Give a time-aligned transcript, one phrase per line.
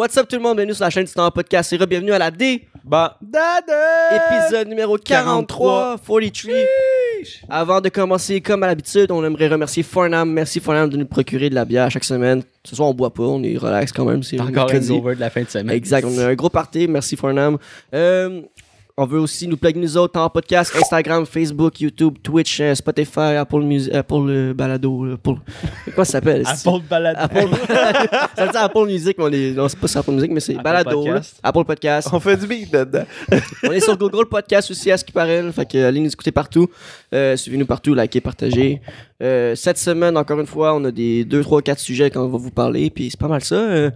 [0.00, 2.18] What's up tout le monde, bienvenue sur la chaîne du Temps Podcast et bienvenue à
[2.18, 6.52] la D, Bah, épisode numéro 43, 43.
[7.50, 10.32] Avant de commencer, comme à l'habitude, on aimerait remercier Farnham.
[10.32, 12.42] Merci Farnham de nous procurer de la bière chaque semaine.
[12.64, 14.22] Ce soir, on boit pas, on est relax quand même.
[14.22, 14.90] C'est encore mercredi.
[14.90, 15.76] over de la fin de semaine.
[15.76, 16.88] Exact, on a un gros party.
[16.88, 17.58] Merci Farnham.
[17.92, 18.40] Euh,
[18.96, 23.36] on veut aussi nous plugger nous autres en podcast, Instagram, Facebook, YouTube, Twitch, euh, Spotify,
[23.38, 25.34] Apple Music, Apple euh, Balado, Apple.
[25.94, 26.42] Comment ça s'appelle?
[26.46, 27.16] Apple Balade.
[27.18, 27.48] Apple,
[28.36, 30.40] ça veut dire Apple Music, mais on est, non, c'est pas sur Apple Music, mais
[30.40, 31.12] c'est Balado, là.
[31.12, 31.40] Podcast.
[31.42, 32.08] Apple Podcast.
[32.12, 33.04] On fait du beat dedans.
[33.62, 35.52] on est sur Google Podcast aussi, à ce qui paraît, là.
[35.52, 36.68] fait que allez nous écouter partout.
[37.14, 38.80] Euh, Suivez-nous partout, likez, partagez.
[39.22, 42.38] Euh, cette semaine, encore une fois, on a des 2, 3, 4 sujets qu'on va
[42.38, 43.90] vous parler, puis c'est pas mal ça.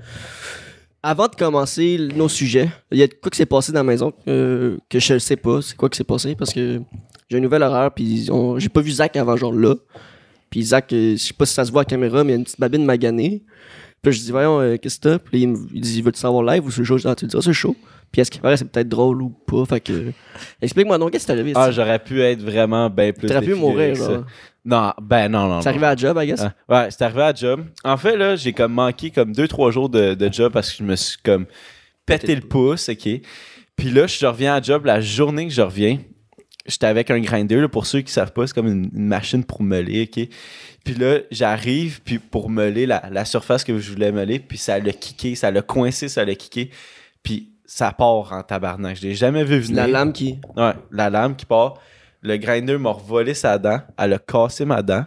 [1.06, 4.10] Avant de commencer nos sujets, il y a quoi qui s'est passé dans la maison
[4.24, 5.60] que je ne sais pas.
[5.60, 6.34] C'est quoi qui s'est passé?
[6.34, 6.80] Parce que
[7.28, 9.74] j'ai un nouvel horaire, puis j'ai pas vu Zach avant genre là.
[10.48, 12.32] Puis Zach, euh, je sais pas si ça se voit à la caméra, mais il
[12.32, 13.42] y a une petite babine maganée.
[14.00, 15.18] Puis je dis, voyons, euh, qu'est-ce que t'as?
[15.18, 16.96] Puis il, me- dit, veux-tu savoir live ou c'est chaud?
[17.04, 17.76] Ah, tu dis, ah, c'est chaud.
[18.12, 19.64] Puis est-ce qu'il paraît, c'est peut-être drôle ou pas?
[19.66, 20.12] Fait que.
[20.62, 21.52] Explique-moi donc, qu'est-ce qui t'est arrivé?
[21.56, 23.28] Ah, j'aurais pu être vraiment bien plus.
[23.28, 24.04] T'aurais pu mourir, ça.
[24.04, 24.24] genre.
[24.64, 25.60] Non, ben non, non.
[25.60, 26.40] C'est arrivé à job, I guess?
[26.42, 27.64] Ah, ouais, c'est arrivé à job.
[27.84, 30.78] En fait, là, j'ai comme manqué comme deux, trois jours de, de job parce que
[30.78, 31.46] je me suis comme
[32.06, 33.08] pété le le pouce, OK?
[33.76, 35.98] Puis là, je reviens à job la journée que je reviens.
[36.66, 39.44] J'étais avec un grinder, là, pour ceux qui savent pas, c'est comme une, une machine
[39.44, 40.26] pour meuler, OK?
[40.82, 44.78] Puis là, j'arrive puis pour meuler la, la surface que je voulais meuler, puis ça
[44.78, 46.70] l'a kické, ça l'a coincé, ça l'a kické.
[47.22, 48.96] Puis ça part en tabarnak.
[48.96, 49.76] Je l'ai jamais vu venir.
[49.82, 50.38] La lame qui.
[50.56, 51.74] Ouais, la lame qui part.
[52.22, 53.80] Le grinder m'a revolé sa dent.
[53.98, 55.04] Elle a cassé ma dent.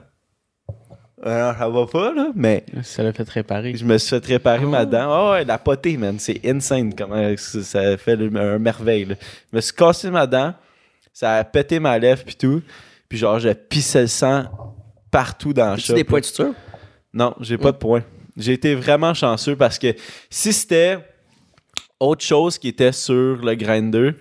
[1.24, 3.74] Alors, ça va pas, là, mais Ça l'a fait réparer.
[3.76, 4.86] je me suis fait réparer ma Oh.
[4.86, 5.08] dent.
[5.10, 6.20] Oh, ouais, la potée, man.
[6.20, 9.16] C'est insane comment ça, ça fait le- un merveille, là.
[9.52, 10.54] Je me suis cassé ma dent.
[11.14, 12.62] Ça a pété ma lèvre, puis tout.
[13.10, 14.44] Puis genre, je pissais le sang
[15.10, 15.94] partout dans le shop.
[15.96, 16.54] des points de suture?
[17.14, 18.04] Non, j'ai pas de points.
[18.36, 19.96] J'ai été vraiment chanceux parce que
[20.30, 21.00] si c'était
[22.00, 24.12] autre chose qui était sur le grinder,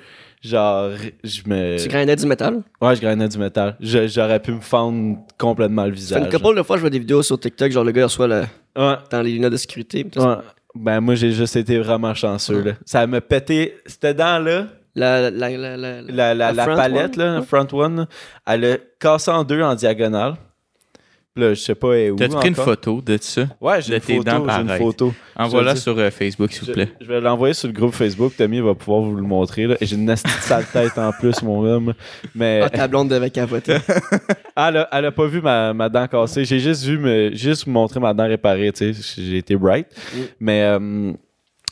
[0.43, 0.91] genre,
[1.25, 1.77] je me.
[1.83, 2.63] Tu grindais du métal?
[2.81, 3.77] Ouais, je grindais du métal.
[3.81, 6.35] J'aurais pu me fendre complètement le Ça fait visage.
[6.35, 8.45] une couple de fois, je vois des vidéos sur TikTok, genre le gars reçoit le-
[8.79, 10.03] Ouais, dans les lunettes de sécurité.
[10.05, 10.25] puis tout ouais.
[10.27, 10.45] ça.
[10.75, 12.73] Ben, moi, j'ai juste été vraiment chanceux, là.
[12.85, 13.77] Ça m'a pété.
[13.87, 15.77] C'était dans là, La, la, la,
[16.35, 18.07] la, la, palette, one, là, front one,
[18.47, 20.35] elle a cassé en deux en diagonale.
[21.37, 22.17] Là, je sais pas est où.
[22.17, 22.65] T'as-tu pris une encore?
[22.65, 23.43] photo de ça?
[23.61, 24.31] Ouais, j'ai une tes photo.
[24.31, 25.15] dents J'ai une photo.
[25.37, 26.89] Envoie-la sur euh, Facebook, s'il vous plaît.
[26.99, 28.33] je vais l'envoyer sur le groupe Facebook.
[28.39, 29.67] Tommy va pouvoir vous le montrer.
[29.67, 29.77] Là.
[29.81, 31.93] J'ai une nasty de sale tête en plus, mon homme.
[32.35, 33.77] Mais Ah, ta blonde devait capoter.
[34.57, 36.47] elle, a, elle a pas vu ma, ma dent cassée.
[36.47, 38.73] J'ai juste vu me, juste montrer ma dent réparée.
[38.73, 39.23] tu sais.
[39.23, 39.89] J'ai été bright.
[40.15, 40.19] Mm.
[40.41, 41.13] Mais euh,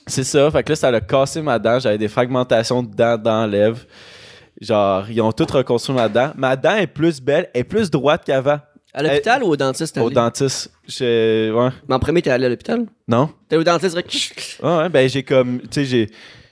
[0.07, 0.51] c'est ça.
[0.51, 1.79] Fait que là, ça a cassé ma dent.
[1.79, 3.79] J'avais des fragmentations de dents dans la lèvre.
[4.61, 6.33] Genre, ils ont tout reconstruit ma dent.
[6.37, 8.59] Ma dent est plus belle, est plus droite qu'avant.
[8.95, 9.99] À l'hôpital ou au dentiste?
[9.99, 10.71] Au dentiste.
[10.87, 11.71] Je- Ouais.
[11.89, 12.87] Mais en premier, t'es allé à l'hôpital?
[13.09, 13.29] Non?
[13.49, 13.97] T'es au dentiste.
[14.63, 16.11] Ouais, ouais, ben j'ai comme, tu sais, j'ai,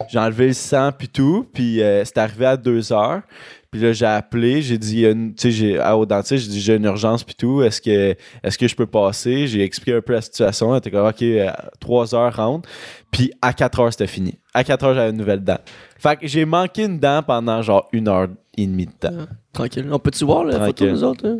[0.08, 3.22] j'ai enlevé le sang puis tout, puis euh, c'est arrivé à deux heures.
[3.70, 6.74] Puis là, j'ai appelé, j'ai dit, tu sais, j'ai, à- au dentiste, j'ai dit, j'ai
[6.76, 9.46] une urgence puis tout, est-ce que, est-ce que je peux passer?
[9.46, 11.48] J'ai expliqué un peu la situation, elle était comme, OK, euh,
[11.80, 12.68] trois heures rentre,
[13.10, 14.34] puis à quatre heures, c'était fini.
[14.52, 15.58] À quatre heures, j'avais une nouvelle dent.
[15.98, 18.28] Fait que j'ai manqué une dent pendant genre une heure
[18.58, 19.14] et demie de temps.
[19.54, 19.88] Tranquille.
[19.90, 21.26] On peut-tu voir la photo des autres?
[21.26, 21.38] hein?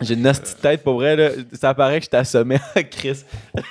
[0.00, 3.22] J'ai une nasty tête, pour vrai, là, ça paraît que j'étais assommé à Chris.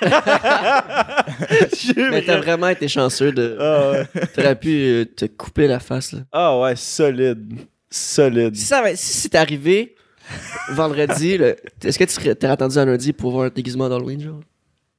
[1.96, 3.56] Mais t'as vraiment été chanceux de.
[3.60, 4.06] Ah ouais.
[4.34, 6.20] T'aurais pu euh, te couper la face, là.
[6.32, 7.54] Ah ouais, solide.
[7.90, 8.56] Solide.
[8.56, 9.94] Si, ça, avait- si c'est arrivé
[10.72, 14.20] vendredi, là, est-ce que tu serais, t'aurais attendu à lundi pour voir un déguisement d'Halloween,
[14.20, 14.40] genre?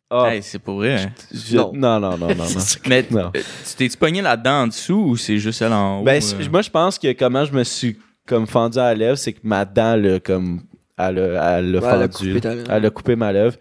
[0.10, 1.02] Ah, Hey, c'est pour vrai.
[1.04, 1.12] hein.
[1.34, 1.72] je- non.
[1.74, 2.00] non.
[2.00, 2.46] non, non, non, non.
[2.88, 3.32] Mais Non.
[3.36, 6.04] euh, tu t'es-tu pogné là-dedans en dessous ou c'est juste celle en haut?
[6.04, 6.50] Ben, euh?
[6.50, 9.40] moi, je pense que comment je me suis comme fendu à la lèvre, c'est que
[9.44, 10.62] ma dent, là, comme,
[10.98, 12.30] elle a, elle a Ouais, elle a fendu.
[12.30, 12.72] coupé ta lèvre.
[12.72, 13.56] Elle a coupé ma lèvre.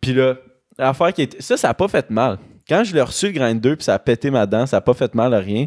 [0.00, 0.36] Puis là,
[0.78, 1.40] l'affaire qui était.
[1.42, 2.38] Ça, ça a pas fait mal.
[2.68, 4.80] Quand je l'ai reçu le grain 2 puis ça a pété ma dent, ça a
[4.80, 5.66] pas fait mal à rien.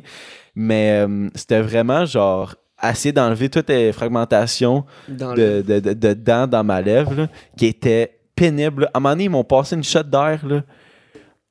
[0.55, 6.13] Mais euh, c'était vraiment genre essayer d'enlever toutes les fragmentations Dans de, de, de, de
[6.13, 7.27] dents dans ma lèvre là,
[7.57, 8.85] qui était pénible.
[8.93, 10.45] À un moment donné, ils m'ont passé une shot d'air.
[10.45, 10.61] là.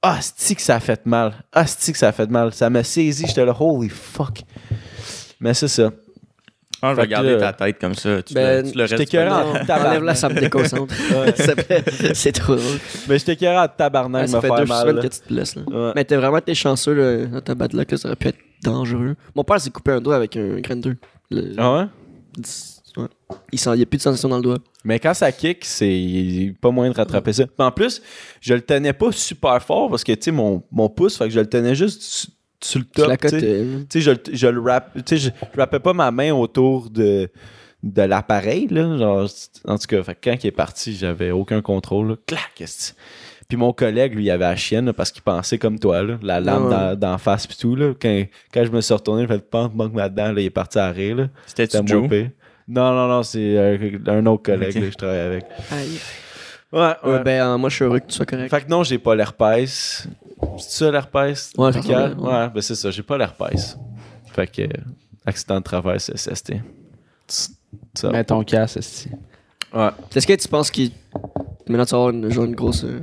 [0.03, 1.35] Ah, c'est que ça a fait mal.
[1.53, 2.53] Ah, c'est que ça a fait mal.
[2.55, 3.27] Ça m'a saisi.
[3.27, 4.41] J'étais là, holy fuck.
[5.41, 5.91] Mais c'est ça.
[6.83, 8.23] Ah, je vais garder là- ta tête comme ça.
[8.23, 9.13] Tu, Ben, le, tu le restes.
[9.15, 9.87] Non, tabarnak.
[9.87, 10.95] enlève-la, ça me déconcentre.
[12.15, 12.79] C'est trop drôle.
[13.09, 14.81] Mais j'étais carré à tabarnak ça me fait deux mal.
[14.81, 15.03] semaines là.
[15.03, 15.57] que tu te blesses.
[15.57, 15.63] Là.
[15.67, 15.93] Ouais.
[15.95, 18.39] Mais t'es vraiment été chanceux là, dans ta bad luck, là, ça aurait pu être
[18.63, 19.15] dangereux.
[19.35, 20.93] Mon père s'est coupé un doigt avec un grinder.
[21.31, 21.85] Le- Ah ouais?
[22.97, 23.09] ouais.
[23.53, 24.59] Il sent- il n'y a plus de sensation dans le doigt.
[24.85, 27.45] Mais quand ça kick, c'est pas moyen de rattraper ça.
[27.59, 28.01] En plus,
[28.41, 31.31] je le tenais pas super fort parce que, tu sais, mon, mon pouce, fait que
[31.31, 32.29] je le tenais juste
[32.63, 33.17] sur le Tu top.
[33.21, 33.29] tu
[33.89, 34.01] sais.
[34.01, 37.29] je, le- je le wrap, tu sais, je, je wrappais pas ma main autour de,
[37.83, 38.97] de l'appareil, là.
[38.99, 39.29] Genre,
[39.67, 42.17] en tout cas, fait quand il est parti, j'avais aucun contrôle, là.
[42.27, 42.61] Clac!
[42.61, 42.93] esti.
[43.49, 46.19] Puis mon collègue, lui, il avait la chienne là, parce qu'il pensait comme toi, là,
[46.23, 46.97] la lame Ouais.
[46.97, 47.75] dans- face puis tout.
[47.75, 47.95] Là.
[48.01, 48.25] Quand,
[48.55, 50.89] quand je me suis retourné, il fait pente, manque ma-dedans, là, il est parti à
[50.93, 51.17] rire.
[51.17, 51.29] Là.
[51.47, 52.09] C'était-tu C'était Joe?
[52.69, 55.45] Non, non, non, c'est euh, un autre collègue que je travaille avec.
[55.73, 55.99] Aïe.
[56.73, 57.11] Ouais, ouais.
[57.11, 58.49] Ouais, ben, euh, moi, je suis heureux que tu sois correct.
[58.49, 60.07] Fait que non, j'ai pas l'herpès.
[60.59, 61.53] C'est ça l'herpès?
[61.57, 62.03] Ouais, ça buccal?
[62.13, 62.33] ressemble, ouais.
[62.33, 62.49] ouais.
[62.51, 63.77] ben c'est ça, j'ai pas l'herpès.
[64.33, 64.67] Fait que, euh,
[65.27, 66.55] accident de travail, c'est SST.
[67.27, 68.11] Ça.
[68.11, 69.09] Mets ton casque, esti.
[69.73, 69.89] Ouais.
[70.15, 70.91] Est-ce que tu penses qu'il.
[71.69, 72.85] Maintenant, tu vas avoir une, genre une grosse.
[72.85, 73.01] euh,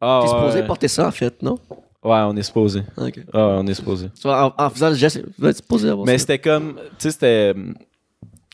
[0.00, 0.66] Ah, T'es supposé ouais.
[0.66, 1.58] porter ça, en fait, non?
[2.02, 2.82] Ouais, on est supposé.
[2.96, 3.20] Ok.
[3.32, 4.08] Ah, ouais, on est supposé.
[4.14, 6.18] Tu vois, en, en faisant le geste, tu es supposé avoir Mais ça.
[6.20, 7.54] c'était comme, tu sais, c'était,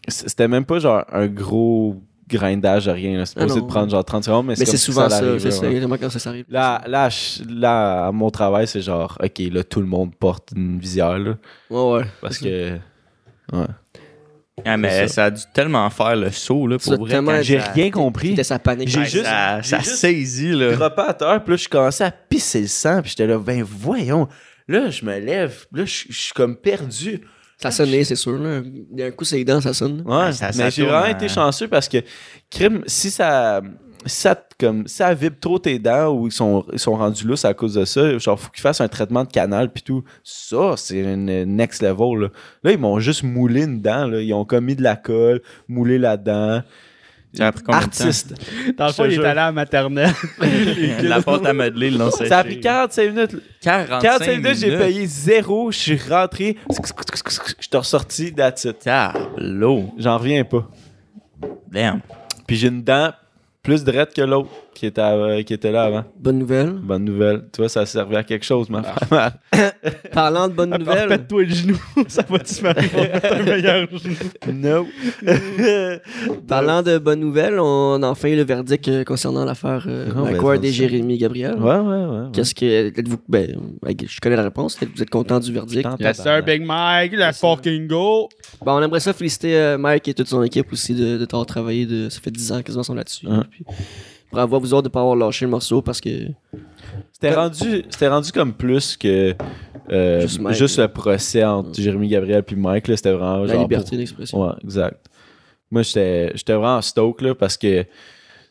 [0.08, 3.24] c'était même pas genre un gros grindage à rien.
[3.24, 3.66] C'est Ah supposé non.
[3.66, 6.10] de prendre genre 30 secondes, mais, Mais c'est souvent ça, c'est là, ça, exactement quand
[6.10, 6.44] ça s'arrive.
[6.48, 10.50] Là, là, je- là, à mon travail, c'est genre, OK, là, tout le monde porte
[10.56, 11.34] une visière, là,
[11.70, 12.04] Ouais, ouais.
[12.20, 12.72] parce que...
[13.52, 13.66] Ouais.
[14.64, 15.24] Ah, mais ça.
[15.24, 17.42] a dû tellement faire le saut, là, pour vrai.
[17.42, 18.30] J'ai rien compris.
[18.30, 18.88] C'était sa panique.
[18.88, 20.72] J'ai juste- ça, ça juste- saisit, là.
[20.76, 23.62] Droppé à terre, puis là, je commençais à pisser le sang, puis j'étais là, ben
[23.62, 24.28] voyons.
[24.68, 27.22] Là, je me lève, là, je je suis comme perdu.
[27.62, 28.38] Ça sonnait, c'est sûr.
[28.38, 28.60] Là.
[28.92, 30.02] Il y a un coup, c'est les dents, ça sonne.
[30.06, 31.98] Ouais, Ouais, ça- ça mais j'ai tourne vraiment en- été chanceux parce que,
[32.50, 33.60] crime, si ça,
[34.04, 37.44] si ça, comme, ça vibre trop tes dents ou ils sont, ils sont rendus lousses
[37.44, 40.02] à cause de ça, genre, faut qu'ils fassent un traitement de canal puis tout.
[40.24, 42.28] Ça, c'est une next level, là.
[42.64, 44.20] Là, ils m'ont juste moulé une dent, là.
[44.20, 46.62] Ils ont comme mis de la colle, moulé la dent.
[47.34, 48.04] Ça a pris combien de temps?
[48.04, 48.34] Artiste.
[48.76, 50.12] Dans le fond, il est allé à la maternelle.
[51.02, 52.28] La pâte à modeler, séché.
[52.28, 53.36] Ça a pris 45 minutes.
[53.62, 55.72] 45 45 minutes, j'ai payé zéro.
[55.72, 56.56] Je suis rentré.
[56.68, 56.74] Je
[57.60, 58.84] suis ressorti, that's it.
[58.84, 60.68] J'en reviens pas.
[61.70, 62.00] Damn.
[62.46, 63.12] Puis j'ai une dent
[63.62, 66.04] plus droite que l'autre qui était, à- qui était là avant.
[66.18, 66.70] Bonne nouvelle.
[66.70, 67.44] Bonne nouvelle.
[67.52, 69.30] Tu vois, ça servait à quelque chose, ma femme.
[70.12, 71.08] Parlant de bonnes nouvelles.
[71.08, 71.76] Répète-toi le genou.
[72.08, 74.52] ça va te faire un meilleur genou.
[74.52, 74.86] no.
[76.48, 80.24] Parlant de bonnes nouvelles, on a enfin eu le verdict euh, concernant l'affaire euh, Oh,
[80.58, 80.62] ben.
[80.72, 81.54] Jérémy Gabriel.
[81.56, 82.26] Ouais, ouais, ouais.
[82.32, 82.64] Qu'est-ce que.
[82.88, 83.18] Êtes-vous.
[83.28, 83.56] Ben,
[84.06, 84.78] je connais la réponse.
[84.94, 85.88] Vous êtes content du verdict?
[86.00, 87.12] Yes, sir, Big Mike.
[87.12, 88.28] Let's fucking go.
[88.64, 91.46] Bon, on aimerait ça féliciter euh, Mike et toute son équipe aussi de, de t'avoir
[91.46, 91.86] travaillé.
[91.86, 93.26] De, ça fait 10 ans quasiment qu'ils sont là-dessus.
[93.28, 93.44] Hein.
[93.50, 93.64] Puis,
[94.32, 96.10] bravo à vous autres de pas avoir lâché le morceau parce que.
[97.12, 99.34] C'était rendu, c'était rendu comme plus que
[99.90, 102.86] euh, Juste le procès entre Jérémy Gabriel puis Mike.
[102.88, 104.40] C'était vraiment La genre liberté pour- d'expression.
[104.42, 105.06] Ouais, exact.
[105.70, 107.88] Moi, j'étais j'étais vraiment stoke là, parce que, tu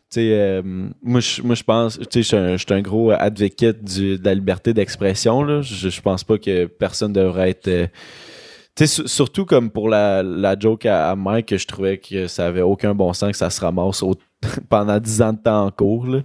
[0.10, 0.62] sais, euh,
[1.04, 4.26] moi, je moi, je pense, tu sais, je suis un- un gros advocate du- de
[4.26, 5.62] la liberté d'expression.
[5.62, 7.68] Je, je pense pas que personne devrait être.
[7.68, 7.88] euh,
[8.76, 11.98] tu sais, su- surtout comme pour la, la joke à, à Mike, que je trouvais
[11.98, 14.16] que ça avait aucun bon sens que ça se ramasse au-
[14.70, 16.06] pendant 10 ans de temps en cours.
[16.08, 16.22] là.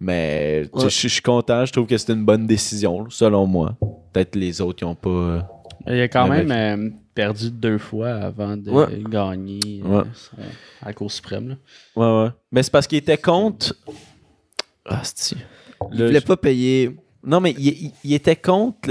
[0.00, 0.88] Mais Ouais.
[0.88, 3.76] je suis content, je trouve que c'était une bonne décision, là, selon moi.
[4.12, 5.10] Peut-être les autres qui ont pas.
[5.10, 5.40] euh,
[5.86, 8.86] Il a quand même euh, perdu deux fois avant de Ouais.
[9.08, 10.04] gagner euh, Ouais.
[10.82, 11.48] à la Cour suprême.
[11.50, 11.54] là.
[11.96, 12.30] Ouais, ouais.
[12.50, 13.74] Mais c'est parce qu'il était contre.
[14.86, 15.36] Ah, c'est
[15.92, 16.96] Il voulait pas payer.
[17.24, 18.88] Non, mais il, il- il était contre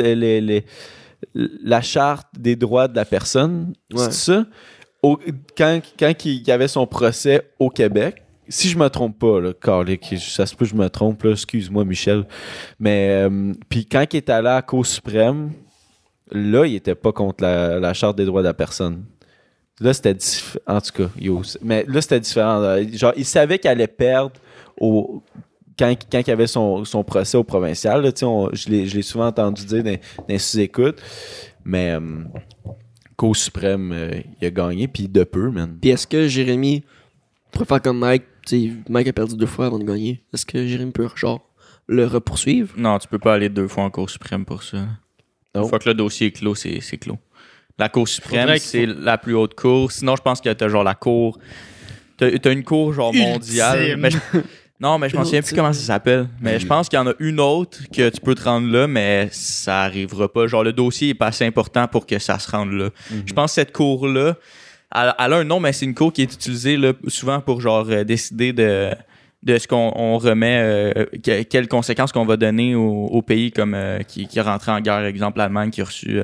[1.34, 3.74] la charte des droits de la personne.
[3.92, 4.06] Ouais.
[4.06, 4.46] C'est ça?
[5.02, 5.20] Au-
[5.58, 9.54] quand quand il y avait son procès au Québec, si je me trompe pas, là,
[9.54, 12.26] calique, ça se peut que je me trompe, là, excuse-moi, Michel.
[12.80, 15.52] Mais, euh, puis quand il est allé à la Cour suprême,
[16.32, 19.06] là, il était pas contre la, charte des droits de la personne.
[19.80, 20.60] Là, c'était différent.
[20.68, 21.10] En tout cas,
[21.62, 22.78] mais là, c'était différent.
[22.92, 24.34] Genre, il savait qu'il allait perdre
[24.78, 25.24] au,
[25.78, 28.04] quand, quand il avait son, son procès au provincial.
[28.04, 31.02] Je l'ai souvent entendu dire dans, sous-écoutes.
[31.64, 35.78] Mais euh, suprême, euh, il a gagné, puis de peu, man.
[35.80, 36.84] Puis est-ce que Jérémy
[37.52, 40.24] pourrait faire comme Mike sais, Mike a perdu deux fois avant de gagner.
[40.34, 41.42] Est-ce que Jérémy peut, genre,
[41.88, 42.74] le repoursuivre?
[42.78, 44.86] Non, tu peux pas aller deux fois en Cour suprême pour ça.
[45.56, 47.18] Une fois que le dossier est clos, c'est c'est clos.
[47.78, 49.92] La Cour suprême, c'est la plus haute cour.
[49.92, 51.40] Sinon, je pense que t'as genre la cour.
[52.18, 53.80] T'as t'as une cour genre mondiale.
[53.82, 54.00] Ultime.
[54.02, 54.18] Mais je-
[54.82, 56.30] Non, mais je m'en souviens plus comment ça s'appelle.
[56.40, 58.88] Mais je pense qu'il y en a une autre que tu peux te rendre là,
[58.88, 60.48] mais ça arrivera pas.
[60.48, 62.90] Genre, le dossier est pas assez important pour que ça se rende là.
[63.26, 64.38] Je pense que cette cour-là,
[64.96, 67.62] elle, elle a un nom, mais c'est une cour qui est utilisée là, souvent pour
[67.62, 68.90] genre euh, décider de
[69.42, 73.52] de ce qu'on on remet, euh, que- quelles conséquences qu'on va donner au, au pays
[73.54, 76.24] comme euh, qui, qui est rentré en guerre, exemple l'Allemagne qui a reçu euh,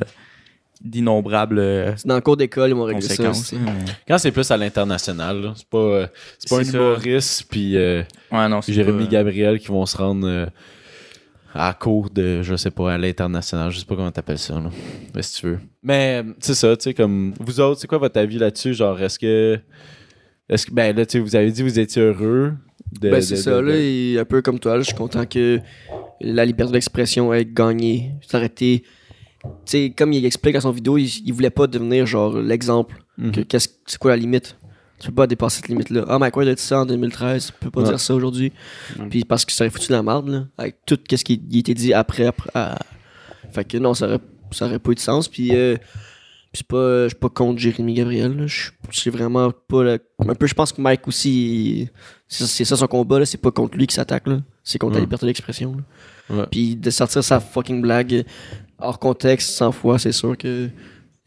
[0.81, 3.15] d'innombrables euh, C'est dans le cours d'école, ils vont régler ça.
[3.24, 3.45] conséquences.
[3.48, 3.93] c'est- hein.
[4.07, 6.07] Quand c'est plus à l'international, c'est pas, euh,
[6.39, 10.45] c'est pas un humoriste, puis euh, Ouais, Jérémy pas- Gabriel qui vont se rendre euh,
[11.56, 13.72] à la cour de, je sais pas, à l'international.
[13.72, 14.70] Je sais pas comment t'appelles ça, là.
[15.16, 15.60] Mais si tu veux?
[15.82, 18.74] Mais c'est ça, tu sais, comme vous autres, c'est quoi votre avis là-dessus?
[18.74, 19.58] Genre, est-ce que.
[20.50, 20.74] Est-ce que.
[20.74, 22.54] Ben là, tu sais, vous avez dit que vous étiez heureux.
[23.02, 24.96] De, Ben, c'est ça, de- là, de- et un peu comme toi, là, je suis
[24.96, 25.60] content que
[26.22, 28.12] la liberté d'expression ait gagné.
[28.28, 28.84] Ça aurait été.
[29.44, 32.98] Tu sais, comme il explique dans son vidéo, il, il voulait pas devenir genre l'exemple.
[33.18, 33.32] Mhm.
[33.32, 34.58] que qu'est-ce- C'est quoi la limite?
[35.00, 36.06] Tu peux pas dépasser cette limite-là.
[36.08, 37.90] Ah, Mike Ward a dit ça en 2013, tu peux pas Ouais.
[37.90, 38.54] dire ça aujourd'hui.
[38.98, 39.08] Ouais.
[39.10, 41.74] Puis parce que ça aurait foutu la merde, là, avec tout ce qui il était
[41.74, 42.25] dit après.
[42.28, 42.80] après à-
[43.52, 44.20] Fait que non, ça aurait,
[44.52, 45.28] ça aurait pas eu de sens.
[45.28, 48.48] Puis, euh, puis c'est pas, je suis pas contre Jérémy Gabriel.
[48.48, 49.96] Je c'est vraiment pas.
[50.20, 51.90] Un peu, je pense que Mike aussi, il-
[52.28, 53.25] c'est ça son combat, là.
[53.25, 54.40] C'est pas contre lui qui s'attaque, là.
[54.64, 55.75] C'est contre la liberté d'expression.
[56.52, 58.25] Puis de sortir sa fucking blague
[58.80, 60.70] hors contexte 100 fois, c'est sûr que.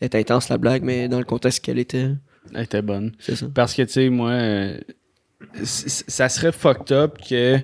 [0.01, 2.11] Est intense la blague, mais dans le contexte qu'elle était,
[2.55, 3.12] Elle était bonne.
[3.19, 3.47] c'est ça.
[3.55, 4.78] Parce que, tu sais, moi, euh,
[5.62, 7.59] ça serait fucked up que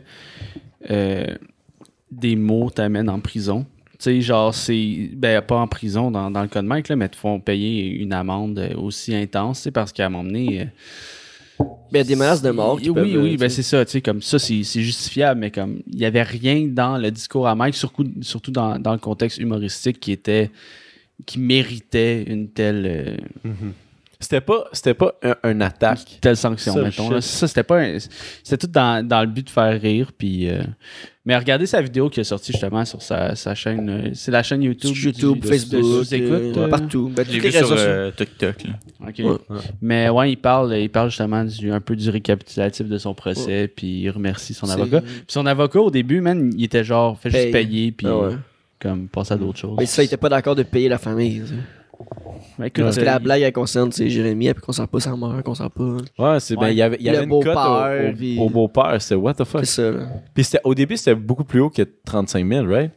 [0.90, 1.26] euh,
[2.10, 3.66] des mots t'amènent en prison.
[3.92, 5.10] Tu sais, genre, c'est.
[5.14, 7.86] Ben, pas en prison dans, dans le cas de Mike, là, mais te font payer
[7.88, 10.60] une amende euh, aussi intense, tu sais, parce qu'à un moment donné.
[10.62, 12.80] euh, Ben, des menaces de mort.
[12.80, 15.50] qui oui, peuvent, oui, ben c'est ça, tu sais, comme ça, c'est c'est justifiable, mais
[15.52, 18.98] comme il y avait rien dans le discours à Mike, surtout, surtout dans, dans le
[18.98, 20.50] contexte humoristique qui était
[21.26, 23.50] qui méritait une telle euh,
[24.24, 26.18] C'était pas, c'était pas un, un attaque.
[26.20, 27.10] telle sanction, Ça, mettons.
[27.10, 27.20] là.
[27.20, 27.98] Ça, c'était pas un-
[28.42, 30.12] C'était tout dans, dans le but de faire rire.
[30.16, 30.62] Puis, euh,
[31.26, 33.88] mais regardez sa vidéo qui est sortie justement sur sa, sa chaîne.
[33.90, 34.94] euh, C'est la chaîne YouTube.
[34.94, 37.12] Sur YouTube, du- de- Facebook, euh, euh, partout.
[37.14, 37.90] Ben, J'ai les vu réseaux sur sociaux.
[37.90, 38.64] euh, TikTok.
[38.64, 39.08] là.
[39.08, 39.18] ok.
[39.50, 39.56] Ouais.
[39.82, 43.68] Mais ouais, il parle, il parle justement du, un peu du récapitulatif de son procès.
[43.68, 45.02] Puis il remercie son C'est- avocat.
[45.02, 47.66] Puis son avocat, au début, man, il était genre, fait juste Paye.
[47.66, 47.92] payer.
[47.92, 48.34] Puis Ah ouais.
[48.80, 49.76] comme passer à d'autres choses.
[49.78, 51.42] Mais ça, il était pas d'accord de payer la famille.
[52.56, 52.60] Sais.
[52.60, 54.86] Mais écoute, Parce que euh, la blague, elle concerne tu sais, Jérémy, puis qu'on sent
[54.90, 55.84] pas sa mère, qu'on sent pas.
[56.32, 56.72] Ouais, c'est ben, Ouais.
[56.72, 58.96] il y avait, il y Le avait une cote au, au- puis- au beau-père.
[59.00, 59.64] C'était what the fuck?
[59.64, 60.06] C'est ça, là.
[60.34, 62.90] Puis c'était- au début, c'était beaucoup plus haut que 35 000, right?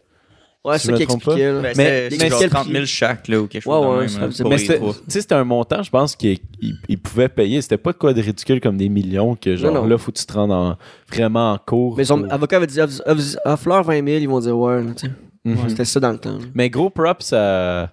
[0.66, 1.62] Ouais, Si c'est ça me qui expliquait, là.
[1.62, 2.74] Ben, Mais- c'était mais genre quel 30 prix?
[2.74, 4.32] 000 chaque, là, ou quelque chose Ouais, de ouais, même.
[4.34, 4.94] ça Mais c'était, trois.
[4.94, 7.62] tu sais, c'était un montant, je pense, qu'il il- il pouvait payer.
[7.62, 9.88] C'était pas de quoi de ridicule comme des millions que genre Non, non.
[9.88, 10.76] là, faut que tu te rendes en-
[11.10, 11.96] vraiment en cours.
[11.96, 13.16] Mais son avocat avait dit, à, à,
[13.54, 15.08] à fleur 20 000, ils vont dire ouais, sais.
[15.46, 15.70] Mhm.
[15.70, 16.34] C'était ça dans le temps.
[16.34, 16.44] là.
[16.54, 17.90] Mais gros props à,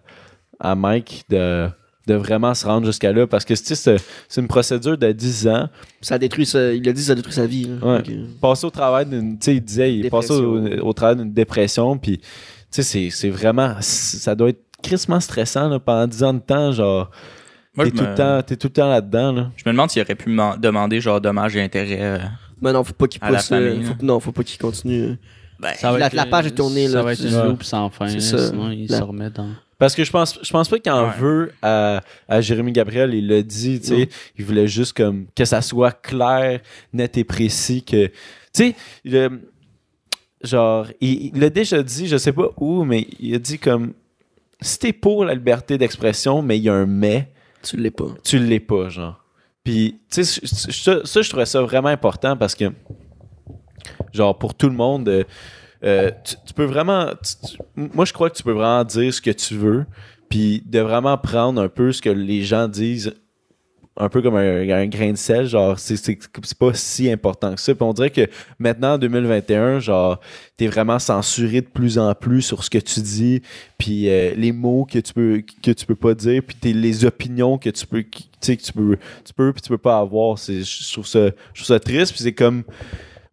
[0.65, 1.69] à Mike de,
[2.07, 3.97] de vraiment se rendre jusqu'à là parce que c'est,
[4.37, 5.69] une procédure de 10 ans.
[6.01, 7.71] Ça détruit sa, il a dit que ça a détruit sa vie.
[7.83, 8.03] Ouais.
[8.41, 9.39] Passer au travail d'une.
[9.39, 10.87] Tu sais, il disait, il est passé au, Dépression.
[10.87, 11.99] au travail d'une dépression.
[11.99, 12.25] Puis, tu
[12.71, 13.77] sais, c'est, c'est vraiment.
[13.81, 16.73] Ça doit être crissement stressant là, pendant 10 ans de temps.
[16.73, 17.11] Genre,
[17.77, 19.33] t'es, tout me- temps, t'es tout le temps là-dedans.
[19.33, 19.51] Là.
[19.57, 21.99] Je me demande s'il aurait pu demander genre dommages et intérêts.
[22.01, 22.19] euh,
[22.61, 23.51] Mais non, faut pas qu'il pousse.
[23.53, 25.03] euh, faut, non, faut pas qu'il continue.
[25.03, 25.17] euh.
[25.59, 25.73] ben,
[26.13, 28.09] la- page est tournée, Ça là, va être une loupe sans fin.
[28.09, 29.49] Sinon, il La- se remet dans.
[29.79, 31.17] Parce que je pense, je pense pas qu'il en Ouais.
[31.19, 33.13] veut à, à Jérémy Gabriel.
[33.15, 34.09] Il l'a dit, tu sais.
[34.39, 36.61] Il voulait juste comme que ça soit clair,
[36.93, 37.83] net et précis.
[37.83, 38.13] Que, tu
[38.53, 39.41] sais, le-
[40.43, 43.95] genre, il l'a déjà dit, je sais pas où, mais il a dit comme
[44.61, 47.31] si t'es pour la liberté d'expression, mais il y a un mais,
[47.63, 48.15] Tu l'es pas.
[48.23, 49.23] tu l'es pas, genre.
[49.65, 52.67] Puis, tu sais, ça, je trouvais ça vraiment important parce que,
[54.13, 55.25] genre, pour tout le monde, euh,
[55.85, 57.11] euh, tu, peux vraiment.
[57.77, 59.85] moi, je crois que tu peux vraiment dire ce que tu veux,
[60.29, 63.15] puis de vraiment prendre un peu ce que les gens disent,
[63.97, 66.19] un peu comme un, grain de sel, genre, c'est
[66.59, 67.75] pas si important que ça.
[67.75, 70.21] Puis on dirait que maintenant, en 2021, genre,
[70.57, 73.43] t'es vraiment censuré de plus en plus sur ce que tu dis,
[73.79, 77.59] puis euh, les mots que tu peux que tu peux pas dire, puis les opinions
[77.59, 80.39] que tu peux, que tu peux, tu peux puis tu peux pas avoir.
[80.39, 82.65] Je trouve ça, je trouve ça triste, puis c'est comme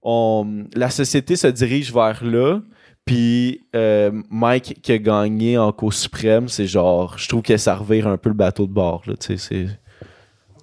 [0.02, 2.60] on, la société se dirige vers là.
[3.06, 7.76] Puis euh, Mike qui a gagné en Cour suprême, c'est genre, je trouve que ça
[7.76, 9.02] revire un peu le bateau de bord.
[9.08, 9.16] Là.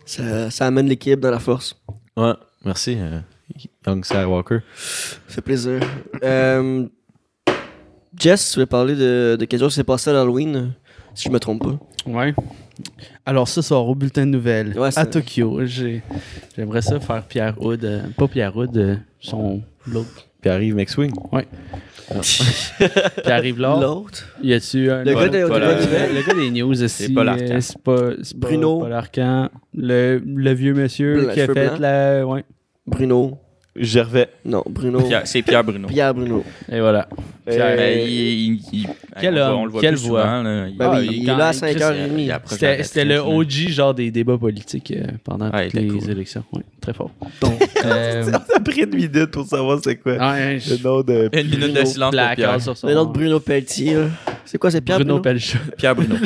[0.06, 1.76] Ça, ça amène l'équipe dans la force.
[2.16, 3.20] Ouais, merci, euh,
[3.86, 4.60] Young Skywalker.
[4.76, 5.80] Ça fait plaisir.
[6.22, 6.86] Euh,
[8.16, 10.66] Jess, tu voulais parler de, de quelque chose qui s'est passé à l'Halloween, euh,
[11.14, 11.78] si je me trompe pas?
[12.08, 12.34] Ouais.
[13.26, 16.02] Alors, ce soir, au bulletin de nouvelles, Ouais, à Tokyo, j'ai-
[16.56, 17.84] j'aimerais ça faire Pierre Hood.
[17.84, 19.60] euh, pas Pierre Hood, euh, son.
[19.86, 20.26] L'autre.
[20.40, 21.12] Puis arrive McSwing.
[23.24, 23.80] Pierre-Yves Laure.
[23.80, 24.24] L'autre?
[24.42, 25.04] Y a-tu un.
[25.04, 25.66] Le gars de- Paul le
[26.26, 26.34] gars.
[26.36, 26.88] Le des news aussi.
[26.88, 27.44] C'est Paul Arcand.
[27.54, 28.78] euh, C'est pas, c'est pas Bruno.
[28.80, 29.48] Paul Arcand.
[29.74, 32.26] Le, le vieux monsieur qui a fait la.
[32.26, 32.44] Ouais.
[32.86, 33.38] Bruno.
[33.80, 34.28] Gervais.
[34.44, 35.00] Non, Bruno.
[35.02, 35.88] Pierre- C'est Pierre Bruno.
[35.88, 36.44] Pierre Bruno.
[36.70, 37.08] Et voilà.
[37.46, 38.86] Pierre- Ben, il- il- il-
[39.20, 40.22] Quel on le voit- homme, on le voit quelle voix.
[40.22, 40.66] souvent, là.
[40.68, 42.18] Il- Ben Ah, oui, il- est là à Chris, 5h30.
[42.18, 45.88] il approche C'était le OG genre des débats politiques euh, pendant Ouais, il toutes les
[45.88, 46.10] cool.
[46.10, 46.44] élections.
[46.80, 47.10] Très fort.
[47.40, 47.52] Donc,
[47.84, 50.12] Euh, Ça a pris une minute pour savoir c'est quoi.
[50.14, 51.30] ouais, Le nom de.
[51.32, 52.60] Une minute de silence pour Pierre.
[52.60, 53.96] sur son le nom de Bruno Pelletier.
[54.44, 55.38] C'est quoi, c'est Pierre Bruno Bruno?
[55.78, 56.16] Pierre Bruno.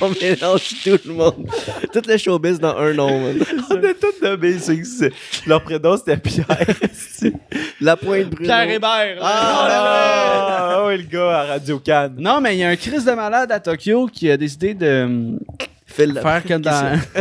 [0.00, 1.46] On mélange tout le monde.
[1.92, 3.08] Tout le showbiz dans un nom.
[3.20, 3.36] man.
[3.70, 5.10] On a tous nommé ceux
[5.46, 6.46] Leur prénom c'était Pierre.
[7.80, 8.44] La pointe Bruno.
[8.44, 9.18] Pierre Hébert.
[9.20, 12.14] Ah, ah, ouais, le gars à Radio Cannes.
[12.18, 15.38] Non, mais il y a un crise de malade à Tokyo qui a décidé de
[15.86, 16.98] Phil la- faire comme dans.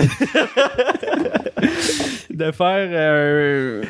[2.29, 3.83] de faire euh,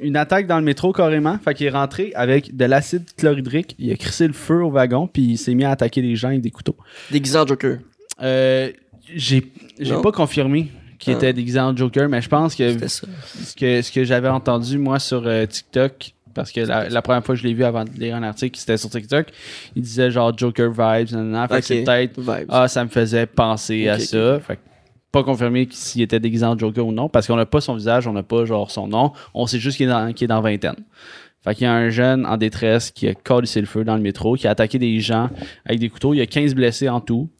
[0.00, 1.38] une attaque dans le métro carrément.
[1.44, 3.74] Fait qu'il est rentré avec de l'acide chlorhydrique.
[3.78, 6.28] Il a crissé le feu au wagon, puis il s'est mis à attaquer les gens
[6.28, 6.76] avec des couteaux.
[7.10, 7.78] Déguisé en Joker.
[8.22, 8.70] Euh,
[9.14, 9.42] j'ai
[10.02, 11.14] pas confirmé qui Ah.
[11.14, 13.06] était déguisé en Joker, mais je pense que ça.
[13.44, 17.24] ce que, ce que j'avais entendu, moi, sur euh, TikTok, parce que la, la première
[17.24, 19.28] fois que je l'ai vu avant de lire un article, c'était sur TikTok,
[19.76, 21.48] il disait genre Joker vibes, nanana.
[21.48, 24.40] Fait que c'est peut-être, ah, ça me faisait penser à ça.
[24.40, 24.60] Fait que
[25.10, 28.06] pas confirmé s'il était déguisé en Joker ou non, parce qu'on n'a pas son visage,
[28.06, 30.42] on n'a pas genre son nom, on sait juste qu'il est dans, qu'il est dans
[30.42, 30.76] vingtaine.
[31.42, 34.02] Fait qu'il y a un jeune en détresse qui a collé le feu dans le
[34.02, 35.30] métro, qui a attaqué des gens
[35.64, 36.12] avec des couteaux.
[36.12, 37.30] Il y a 15 blessés en tout.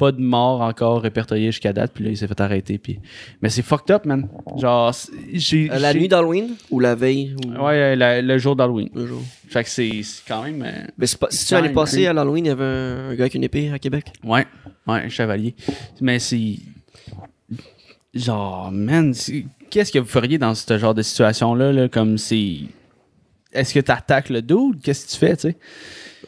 [0.00, 2.78] Pas de mort encore répertorié jusqu'à date, puis là, il s'est fait arrêter.
[2.78, 2.98] Puis...
[3.42, 4.28] Mais c'est fucked up, man.
[4.56, 4.96] Genre,
[5.34, 5.70] j'ai.
[5.70, 8.88] Euh, la nuit d'Halloween ou la veille ou Ouais, la- le jour d'Halloween.
[8.94, 9.20] le jour.
[9.48, 9.90] Fait que c'est
[10.26, 10.62] quand même.
[10.62, 12.08] euh, Mais pas, si tu passée creep.
[12.08, 14.10] à l'Halloween, il y avait un, un gars avec une épée à Québec?
[14.24, 14.46] Ouais,
[14.86, 15.54] ouais, un chevalier.
[16.00, 16.54] Mais c'est.
[18.14, 19.14] Genre, man,
[19.68, 21.72] qu'est-ce que vous feriez dans ce genre de situation-là?
[21.72, 22.56] Là, comme c'est.
[23.52, 24.80] Est-ce que tu attaques le dude?
[24.82, 25.56] Qu'est-ce que tu fais, tu sais?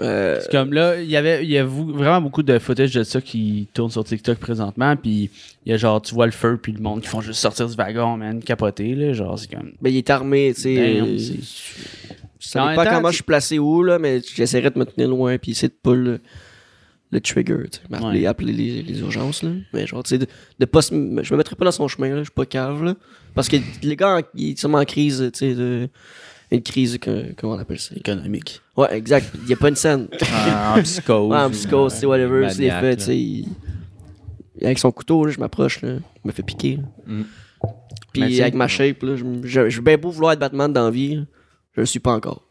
[0.01, 3.03] Euh, C'est comme là, il y avait, il y a vraiment beaucoup de footage de
[3.03, 4.97] ça qui tourne sur TikTok présentement.
[4.97, 5.31] Puis
[5.67, 7.69] il y a genre, tu vois le feu, puis le monde qui font juste sortir
[7.69, 9.13] du wagon, man, capoter, là.
[9.13, 9.73] Genre, c'est comme.
[9.81, 11.03] ben, il est armé, tu sais.
[11.19, 11.35] Je
[12.49, 15.09] Mais savais pas temps, comment je suis placé où, là, mais j'essaierais de me tenir
[15.09, 16.21] loin puis essayer de pas le,
[17.11, 18.03] le trigger, tu sais.
[18.05, 18.27] Ouais.
[18.27, 19.51] Appeler les, les urgences, là.
[19.73, 20.27] Mais genre, tu sais, de,
[20.59, 22.19] de pas je me mettrais pas dans son chemin, là.
[22.19, 22.95] Je suis pas cave, là.
[23.35, 25.89] Parce que les gars, ils sont en crise, tu sais, de.
[26.53, 27.95] Une crise, que- comment on appelle ça?
[27.97, 28.61] économique.
[28.77, 29.27] Ouais, exact.
[29.43, 30.09] Il y a pas une scène.
[30.75, 31.31] En, en psychose.
[31.33, 32.97] Ouais, en psychose, c'est whatever, c'est maniaque, fait, là.
[32.97, 33.19] tu sais.
[33.19, 33.49] il-
[34.63, 35.95] Avec son couteau, là, je m'approche, là.
[36.25, 36.77] Il me fait piquer.
[36.77, 36.83] là.
[37.07, 37.23] Mm.
[38.13, 40.91] Puis avec ma shape, là, je, je, je bien beau vouloir être Batman dans la
[40.91, 41.23] vie, là,
[41.75, 42.43] je le suis pas encore.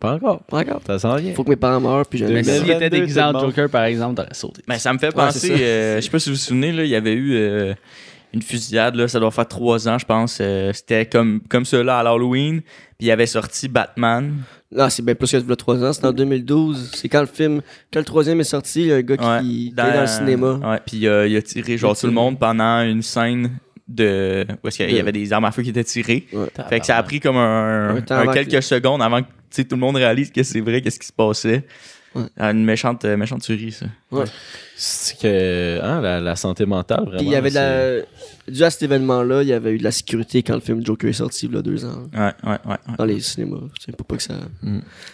[0.00, 0.42] Pas encore.
[0.44, 0.80] Pas encore.
[0.86, 1.32] Ça s'en vient.
[1.34, 3.38] Faut que mes parents meurent, puis Mais s'il 22, était déguisé en.
[3.38, 4.62] Joker, par exemple, t'aurais sauté.
[4.68, 6.72] Mais ça me fait Ouais, penser, c'est euh, je sais pas si vous vous souvenez,
[6.72, 7.74] là, il y avait eu euh,
[8.32, 10.38] une fusillade, là, ça doit faire trois ans, je pense.
[10.40, 12.62] euh, C'était comme, comme ça là, à l'Halloween.
[12.98, 14.34] Puis il avait sorti Batman.
[14.70, 15.92] Là, c'est bien plus que de 3 ans.
[15.92, 16.92] C'était en 2012.
[16.94, 17.60] C'est quand le film,
[17.92, 20.00] quand le troisième est sorti, il y a un gars Ouais, qui, qui est dans
[20.00, 20.52] le cinéma.
[20.54, 24.68] Ouais, puis euh, il a tiré genre tout le monde pendant une scène de où
[24.68, 26.26] est-ce qu'il y avait des armes à feu qui étaient tirées.
[26.32, 26.46] Ouais.
[26.68, 29.28] Fait que ça a pris comme un, Un quelques que- secondes avant que
[29.62, 31.64] tout le monde réalise que c'est vrai, qu'est-ce qui se passait.
[32.16, 32.22] Ouais.
[32.36, 33.86] Ah, Une méchante, euh, méchante tuerie, ça.
[34.78, 37.16] C'est que hein, la, la santé mentale, vraiment.
[37.18, 37.98] Puis il y avait de c'est-
[38.46, 38.52] la.
[38.52, 41.10] Dû à cet événement-là, il y avait eu de la sécurité quand le film Joker
[41.10, 42.58] est sorti, il y a deux ans, Ouais, ouais, ouais.
[42.66, 42.96] ouais.
[42.98, 43.56] dans les cinémas.
[43.78, 44.34] Tu sais, pour pas que ça.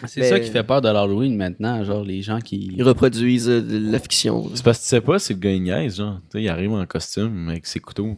[0.05, 2.71] C'est Mais- ça qui fait peur de l'Halloween maintenant, genre les gens qui.
[2.75, 4.49] Ils reproduisent euh, de la fiction.
[4.53, 6.19] C'est parce que tu sais pas si le gars il niaise, genre.
[6.29, 8.17] Tu sais, il arrive en costume avec ses couteaux.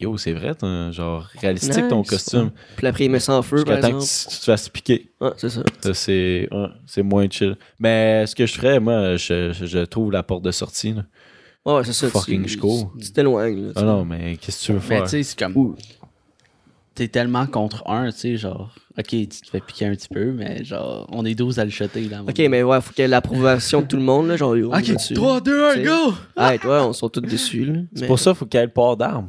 [0.00, 0.52] Yo, c'est vrai,
[0.92, 2.50] genre, réalistique ton costume.
[2.76, 4.04] Puis après, il met ça en feu, par Jusqu'à temps exemple.
[4.04, 5.10] que tu, tu te fasses piquer.
[5.20, 5.62] Ouais, c'est ça.
[5.80, 7.56] Ça, c'est ouais, c'est moins chill.
[7.80, 10.92] Mais ce que je ferais, moi, je, je, trouve la porte de sortie.
[10.94, 11.04] Là.
[11.64, 12.08] Ouais, c'est ça.
[12.08, 12.58] Fucking tu-.
[13.00, 15.02] Tu t'éloignes, Ah non, mais qu'est-ce que tu veux Mais faire?
[15.04, 15.74] tu sais, c'est comme.
[16.94, 18.74] T'es tellement contre un, tu sais, genre.
[18.96, 21.70] Ok, tu te fais piquer un petit peu, mais genre, on est 12 à le
[21.70, 22.22] shotter, là.
[22.22, 24.36] Ok, mais ouais, faut qu'il y ait l'approbation de tout le monde, là.
[24.36, 25.14] Genre, est dessus.
[25.14, 25.82] 2, 1, T'sais.
[25.84, 26.14] go!
[26.36, 27.80] Ah, et toi, on sont tous déçus, là.
[27.94, 29.28] C'est Mais- pour ça qu'il faut qu'il y ait le port d'armes.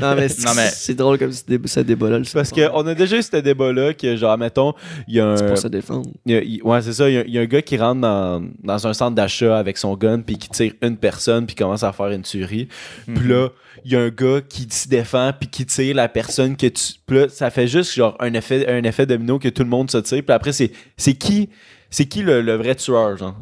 [0.00, 2.18] Non, mais c'est Non, mais- c'est drôle comme ce dé- ce débat-là.
[2.18, 4.74] le Parce qu'on a déjà eu ce débat-là que, genre, mettons,
[5.08, 5.48] il y a C'est un.
[5.48, 6.08] pour se défendre.
[6.26, 7.08] il y a- il- ouais, c'est ça.
[7.08, 9.58] Il y, a, il y a un gars qui rentre dans, dans un centre d'achat
[9.58, 12.68] avec son gun, puis qui tire une personne, puis commence à faire une tuerie.
[13.06, 13.48] Puis là,
[13.84, 16.92] il y a un gars qui se défend, puis qui tire la personne que tu.
[17.06, 19.90] Puis là, ça fait juste, genre, un effet, un effet domino que tout le monde
[19.90, 20.22] se tire.
[20.24, 21.48] Puis après, c'est c'est qui,
[21.90, 23.36] c'est qui le, le vrai tueur, genre?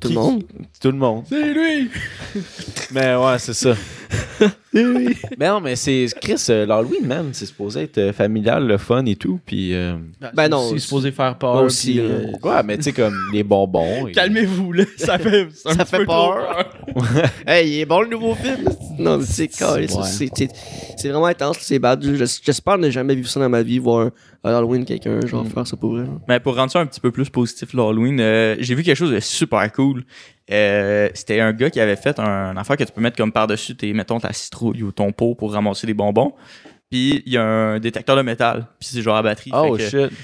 [0.00, 0.44] Tout le monde.
[0.80, 1.24] Tout le monde.
[1.28, 1.90] C'est lui!
[2.92, 3.74] Mais ouais, c'est ça.
[4.72, 5.14] mais
[5.48, 6.06] non, mais c'est.
[6.20, 9.40] Chris, euh, l'Halloween, man, c'est supposé être euh, familial, le fun et tout.
[9.46, 9.74] Puis.
[9.74, 9.96] euh,
[10.34, 11.54] Ben non, C'est supposé faire peur.
[11.54, 14.06] moi aussi, puis, euh, ouais, mais tu sais, comme les bonbons.
[14.08, 14.84] et- Calmez-vous, là.
[14.96, 16.66] Ça fait, c'est un Ça petit fait peu trop peur.
[17.46, 18.68] hey, il est bon le nouveau film.
[18.98, 20.06] Non, mais c'est carré, ça, Ouais.
[20.06, 20.50] c'est c'est-
[20.96, 22.02] c'est vraiment intense, c'est bad.
[22.04, 24.06] Je- J'espère ne jamais vivre ça dans ma vie, voir
[24.44, 26.04] un, Halloween quelqu'un genre faire ça pour vrai.
[26.28, 29.10] Mais pour rendre ça un petit peu plus positif, l'Halloween, euh, j'ai vu quelque chose
[29.12, 30.04] de super cool.
[30.50, 33.32] Euh, C'était un gars qui avait fait un, un affaire que tu peux mettre comme
[33.32, 36.32] par-dessus tes, mettons, ta citrouille ou ton pot pour ramasser des bonbons.
[36.90, 38.66] Puis il y a un détecteur de métal.
[38.80, 39.50] Puis c'est genre à batterie.
[39.52, 40.18] Oh Fait que shit.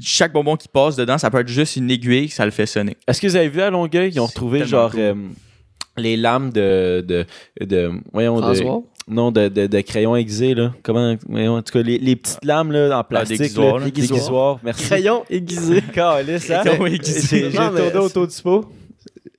[0.00, 2.96] Chaque bonbon qui passe dedans, ça peut être juste une aiguille, ça le fait sonner.
[3.06, 5.00] Est-ce que vous avez vu à Longueuil, ils ont retrouvé genre cool.
[5.00, 5.14] euh,
[5.96, 7.04] les lames de.
[7.06, 7.24] de,
[7.64, 8.62] de voyons, de,
[9.08, 10.72] non, de, de, de crayons aiguisés, là.
[10.82, 11.16] Comment.
[11.26, 13.38] voyons, en tout cas, les, les petites lames là, en plastique.
[13.38, 13.84] déguisoires, là.
[14.54, 14.60] là.
[14.64, 14.84] Merci.
[14.84, 15.82] Crayon aiguisé.
[15.94, 16.60] Calice, hein?
[16.64, 17.50] Crayon aiguisé.
[17.50, 18.70] J'ai tourné autour du pot.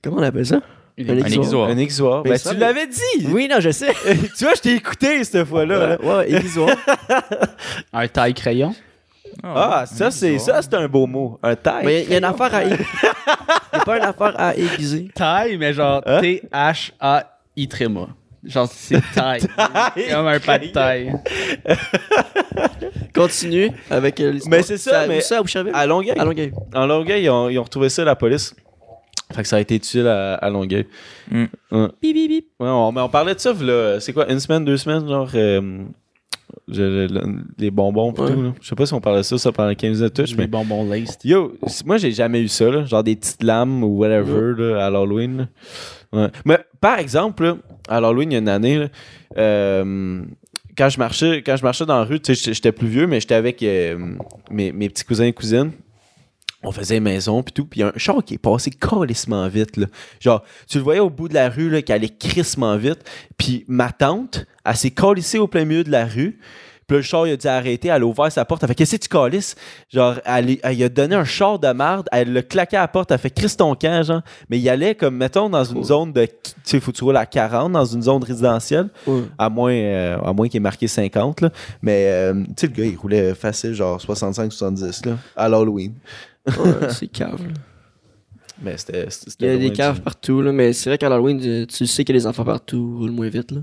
[0.02, 0.60] Comment on appelle ça?
[0.98, 1.68] Un aiguisoir.
[1.70, 1.74] Un.
[2.24, 3.26] Mais Ben, tu l'avais dit!
[3.28, 3.92] Oui, non, je sais.
[4.36, 5.86] tu vois, je t'ai écouté cette fois-là.
[5.86, 6.00] là.
[6.00, 6.70] ouais, ouais, aiguisoir.
[7.92, 8.74] Un taille crayon.
[9.42, 11.38] Ah, ça, c'est ça, c'est un beau mot.
[11.42, 11.86] Un taille.
[11.86, 12.84] Mais il y a une affaire à aiguiser.
[12.84, 15.08] Il n'y a pas une affaire à aiguiser.
[15.14, 16.20] Taille, mais genre Hein?
[16.20, 18.08] T-H-A-I tréma.
[18.44, 19.42] Genre, c'est taille.
[20.10, 21.12] Comme un pas de taille.
[23.14, 24.50] Continue avec euh, l'histoire.
[24.50, 25.72] Mais c'est ça, mais- ça, à Boucherville?
[25.74, 26.18] À Longueuil.
[26.18, 26.52] À Longueuil.
[26.74, 28.54] En Longueuil, ils ont, ils ont retrouvé ça, la police.
[29.32, 30.86] Fait que ça a été utile à, à Longueuil.
[31.30, 31.44] Mm.
[31.72, 31.88] Ouais.
[32.02, 32.46] Bip, bip, bip.
[32.58, 35.30] Ouais, on, mais on parlait de ça, là, c'est quoi, une semaine, deux semaines, genre,
[35.34, 35.84] euh,
[36.68, 38.32] je- le- les bonbons pis Ouais.
[38.34, 38.52] tout, là.
[38.60, 40.46] Je sais pas si on parlait de ça, ça pendant 15 de touch, Les mais
[40.48, 41.20] bonbons laced.
[41.24, 44.90] yo, moi j'ai jamais eu ça, là, genre des petites lames ou whatever, là, à
[44.90, 45.48] l'Halloween.
[46.44, 47.56] Mais par exemple, là,
[47.88, 48.88] à l'Halloween, il y a une année, là,
[49.38, 50.22] euh,
[50.76, 53.06] quand je marchais, quand je marchais dans la rue, tu sais, j'étais- j'étais plus vieux,
[53.06, 53.96] mais j'étais avec euh,
[54.50, 55.70] mes, mes petits cousins et cousines.
[56.62, 59.48] On faisait maison puis tout, puis il y a un char qui est passé calissement
[59.48, 59.86] vite là.
[60.20, 63.00] Genre, tu le voyais au bout de la rue là, qui allait crissement vite,
[63.38, 66.38] puis ma tante, elle s'est calissée au plein milieu de la rue.
[66.90, 68.96] Puis le char, il a dû arrêter, elle a ouvert sa porte, elle fait Qu'est-ce
[68.96, 69.54] que tu calisses?
[69.90, 73.18] Genre, elle, a donné un char de marde, elle l'a claqué à la porte, elle
[73.18, 74.22] fait Chris ton camp, genre.
[74.48, 76.24] Mais il allait comme, mettons, dans une zone de.
[76.24, 78.88] Tu sais, faut que tu roules à 40 dans une zone résidentielle,
[79.38, 81.50] à moins, euh, à moins qu'il ait marqué 50, là.
[81.80, 85.92] Mais, euh, tu sais, le gars, il roulait facile, genre 65-70, là, à l'Halloween.
[86.46, 87.42] Ouais, c'est cave.
[87.42, 87.52] là.
[88.62, 89.08] Mais c'était.
[89.10, 91.40] c'était- Il y a c'était des loin, caves partout, là, mais c'est vrai qu'à l'Halloween,
[91.40, 93.52] tu, tu sais qu'il y a des enfants partout, roule moins vite.
[93.52, 93.60] Là.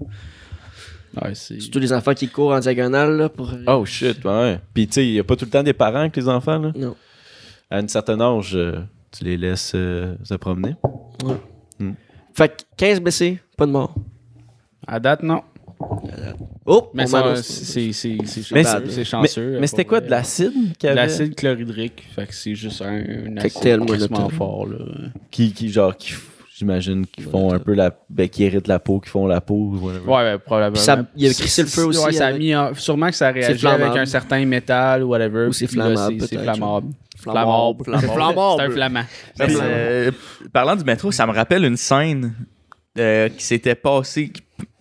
[1.22, 1.60] Ouais, c'est.
[1.60, 3.52] Surtout les enfants qui courent en diagonale là, pour.
[3.68, 4.60] Oh shit, ouais.
[4.74, 6.58] Puis, tu sais, il n'y a pas tout le temps des parents avec les enfants,
[6.60, 6.72] là?
[6.76, 6.96] Non.
[7.70, 8.80] À un certain âge, euh,
[9.12, 10.76] tu les laisses euh, se promener.
[12.34, 13.96] Fait que 15 blessés, pas de mort.
[14.86, 15.42] À date, non.
[16.69, 18.63] Oh, Mais c'est c'est- c'est Mais
[19.06, 19.25] chanceux.
[19.27, 20.95] C'est Mais, c'était quoi, de l'acide qu'il y avait?
[21.01, 22.03] l'acide chlorhydrique.
[22.13, 24.34] Fait que c'est juste un, un acide Molotov.
[24.34, 24.67] fort.
[24.67, 24.77] Là.
[25.32, 26.13] qui, qui genre qui
[26.58, 29.77] j'imagine qui font un peu la ben, qui irritent la peau qui font la peau
[29.82, 30.06] whatever.
[30.08, 30.84] Ouais, ouais, probablement.
[30.84, 33.08] Ça- il y a crissé le feu aussi Ouais, ça a avec- mis en- sûrement
[33.10, 35.47] que ça réagit avec un certain métal ou whatever.
[35.47, 36.88] Ou c'est flammable, c'est- flammable.
[37.15, 37.84] Flammable.
[37.84, 38.39] Flammable.
[38.58, 39.03] C'est un flamand.
[39.39, 40.12] Euh,
[40.51, 42.34] parlant du métro, ça me rappelle une scène
[42.99, 44.32] euh, qui s'était passée,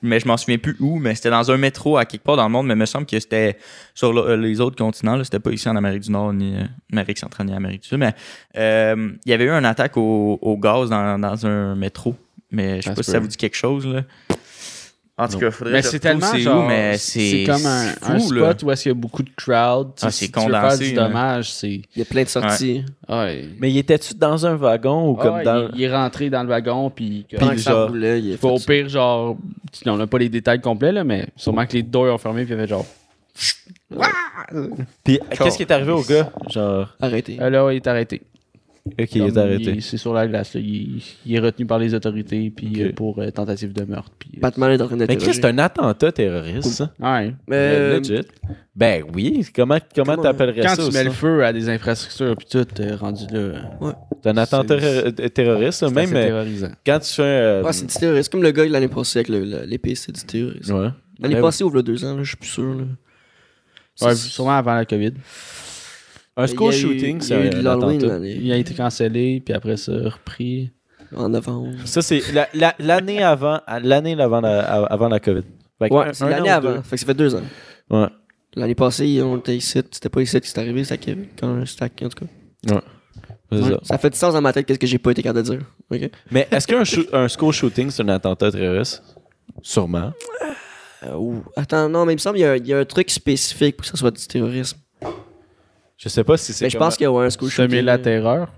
[0.03, 2.45] mais je m'en souviens plus où, mais c'était dans un métro à quelque part dans
[2.45, 3.59] le monde, mais il me semble que c'était
[3.95, 6.65] sur le- euh, les autres continents, c'était pas ici en Amérique du Nord, ni euh,
[6.93, 8.15] Amérique centrale, ni Amérique du Sud, mais
[8.57, 12.15] euh, il y avait eu une attaque au, au gaz dans, dans un métro,
[12.51, 14.03] mais je sais pas si ça vous dit quelque chose, là.
[15.19, 17.45] En tout cas, faudrait Mais que je c'est tellement c'est genre, où, mais c'est c'est
[17.45, 18.51] comme un, un fou, là.
[18.53, 19.93] spot où est-ce qu'il y a beaucoup de crowd.
[20.03, 21.71] Ah, si c'est tu veux faire condensé, du dommage, c'est.
[21.71, 22.85] Il y a plein de sorties.
[23.09, 23.49] Ouais.
[23.59, 26.51] Mais il était-tu dans un wagon ou comme dans il, il est rentré dans le
[26.51, 27.25] wagon puis.
[27.31, 29.39] Pendant Puis que ça roulait, il au fait pire, genre,
[29.87, 32.53] on n'a pas les détails complets, là, mais sûrement que les doors ont fermé, puis
[32.53, 32.85] il a fait genre.
[35.03, 36.31] Puis qu'est-ce qui est arrivé au gars?
[36.51, 36.95] Genre.
[37.01, 37.39] Arrêtez.
[37.41, 38.21] Ah, là, il est arrêté.
[39.01, 39.71] OK, il est arrêté.
[39.77, 40.61] il- C'est sur la glace, là.
[40.61, 42.79] Il, il est retenu par les autorités, puis Ok.
[42.81, 44.11] euh, pour euh, tentative de meurtre.
[44.19, 45.27] Puis, euh, Batman est en train Mais d'interroger.
[45.31, 46.93] Chris, c'est un attentat terroriste ça.
[47.01, 47.35] ouais.
[47.49, 48.21] Mais Legit.
[48.75, 51.17] Ben oui, comment comment t'appellerais Quand ça tu mets le ça?
[51.17, 53.71] feu à des infrastructures, puis tout, euh, rendu là,
[54.23, 54.77] C'est un attentat
[55.35, 56.71] terroriste ça, c'est même euh, terrorisant.
[56.85, 58.31] quand tu fais euh, Ouais, c'est du terrorisme.
[58.31, 60.75] Comme le gars de l'année passée avec le- le- l'épée, c'est du terrorisme.
[60.75, 60.89] ouais.
[61.19, 61.41] L'année Ouais.
[61.41, 62.75] passée ou il y a deux ans, je suis plus sûr.
[62.75, 62.85] Là.
[64.09, 65.13] Ouais, sûrement avant la COVID.
[66.37, 68.57] Un school il y a eu- shooting, il y c'est a eu l'Halloween Il a
[68.57, 70.71] été cancellé, puis après ça, repris.
[71.15, 71.71] en novembre.
[71.85, 75.43] Ça c'est la- la- l'année avant l'année avant la avant la Covid.
[75.79, 76.83] Fait Ouais, c'est l'année avant.
[76.83, 77.43] Fait que ça fait deux ans.
[77.91, 78.09] Ouais.
[78.55, 79.81] L'année passée, on était ici.
[79.91, 81.15] C'était pas ici que c'est arrivé, c'était à.
[81.39, 82.75] Quand c'était à- en tout cas.
[82.75, 83.63] Ouais.
[83.63, 83.79] ça.
[83.83, 85.61] Ça fait du sens dans ma tête, qu'est-ce que j'ai pas été capable de dire.
[85.91, 86.11] Ok?
[86.31, 86.83] Mais est-ce qu'un
[87.19, 89.03] un school shooting c'est un attentat terroriste?
[89.63, 90.13] Sûrement.
[91.05, 91.41] Euh.
[91.55, 93.11] Attends, non, mais il me semble qu'il y, a un- il y a un truc
[93.11, 94.79] spécifique pour que ça soit du terrorisme.
[95.97, 97.85] Je sais pas si c'est Mais je pense qu'il y a un school Semer shooting.
[97.85, 98.53] la terreur.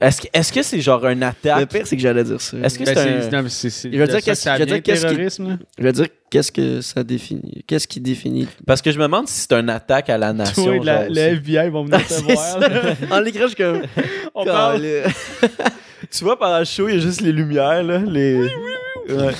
[0.00, 2.56] Est-ce que est-ce que c'est genre un Le attaque pire, c'est que j'allais dire ça.
[2.58, 4.34] Est-ce que Ben, c'est un non, mais c'est- c'est Je veux de dire qu'est-ce- que
[4.34, 5.42] ça je veux dire vient, qu'est-ce qui-.
[5.78, 7.64] Je veux dire, qu'est-ce que ça définit?
[7.66, 8.46] Qu'est-ce qui définit?
[8.66, 10.64] Parce que je me demande si c'est un attaque à la nation.
[10.64, 11.20] Toi, la- genre, le.
[11.20, 12.58] FBI vont venir te voir.
[13.10, 13.82] En l'écran, je suis comme.
[14.34, 14.80] On parle.
[14.82, 15.02] Calé.
[16.10, 17.98] Tu vois, pendant le show, il y a juste les lumières, là.
[17.98, 18.36] Les...
[19.08, 19.32] Ouais.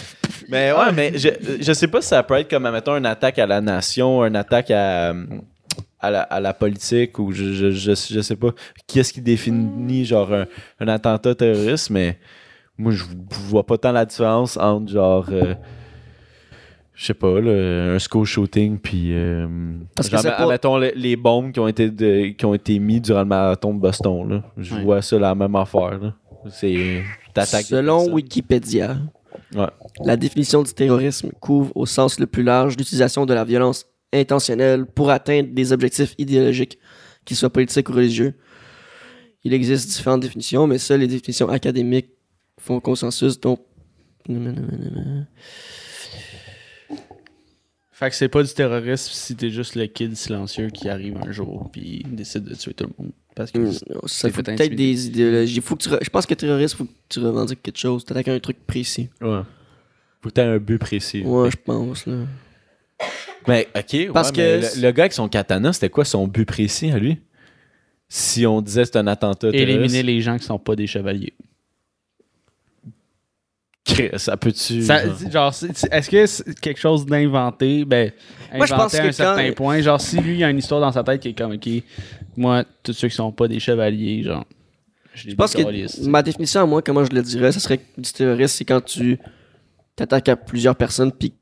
[0.48, 1.28] Mais ouais, mais je,
[1.60, 4.36] je sais pas si ça peut être comme, mettons, une attaque à la nation, une
[4.36, 5.12] attaque à,
[6.06, 8.50] à, la, à la politique, ou je, je, je, je sais pas.
[8.86, 10.46] Qu'est-ce qui définit, genre, un,
[10.80, 12.18] un attentat terroriste, mais
[12.78, 15.54] moi, je vois pas tant la différence entre, genre, euh,
[16.94, 19.10] je sais pas, là, un school shooting, puis.
[19.12, 19.46] euh,
[19.94, 23.00] Parce genre, pas- mettons, les, les bombes qui ont été, de- qui ont été mis
[23.00, 24.42] durant le marathon de Boston, là.
[24.56, 24.82] Je Ouais.
[24.82, 26.14] vois ça la même affaire.
[26.48, 27.02] C'est.
[27.44, 28.06] Selon.
[28.14, 28.96] Wikipédia,
[29.54, 29.66] Ouais.
[30.04, 33.84] la définition du terrorisme couvre au sens le plus large l'utilisation de la violence
[34.16, 36.78] intentionnelle pour atteindre des objectifs idéologiques,
[37.24, 38.34] qu'ils soient politiques ou religieux.
[39.44, 42.08] Il existe différentes définitions, mais seules les définitions académiques
[42.58, 43.60] font consensus, donc...
[47.92, 51.32] Fait que c'est pas du terrorisme si t'es juste le kid silencieux qui arrive un
[51.32, 53.12] jour puis décide de tuer tout le monde.
[53.34, 53.72] Parce que Hmm,
[54.06, 55.60] Ça fait peut-être des idéologies.
[55.60, 58.04] Faut que tu re- Je pense que terroriste, faut que tu revendiques quelque chose.
[58.04, 59.08] T'attaques un truc précis.
[59.22, 59.40] Ouais.
[60.20, 61.22] Faut que t'aies un but précis.
[61.22, 62.16] Ouais, je pense, là.
[63.48, 66.26] Mais, ok, Parce ouais, que mais le, le gars avec son katana, c'était quoi son
[66.26, 67.18] but précis à lui?
[68.08, 69.68] Si on disait que c'est un attentat terroriste.
[69.68, 71.34] éliminer les gens qui sont pas des chevaliers.
[74.16, 74.82] Ça peut-tu.
[74.82, 75.52] Genre-
[75.92, 77.84] est-ce que c'est quelque chose d'inventé?
[77.84, 78.10] Ben,
[78.54, 79.80] Moi, je pense que un certain quand- point.
[79.80, 81.68] Genre, si lui, il a une histoire dans sa tête qui est comme, OK,
[82.36, 84.44] moi, tous ceux qui sont pas des chevaliers, genre,
[85.14, 87.84] je, Je pense que ma définition à moi, comment je le dirais, ce serait que
[88.00, 89.18] du terroriste, c'est quand tu
[89.94, 91.32] t'attaques à plusieurs personnes puis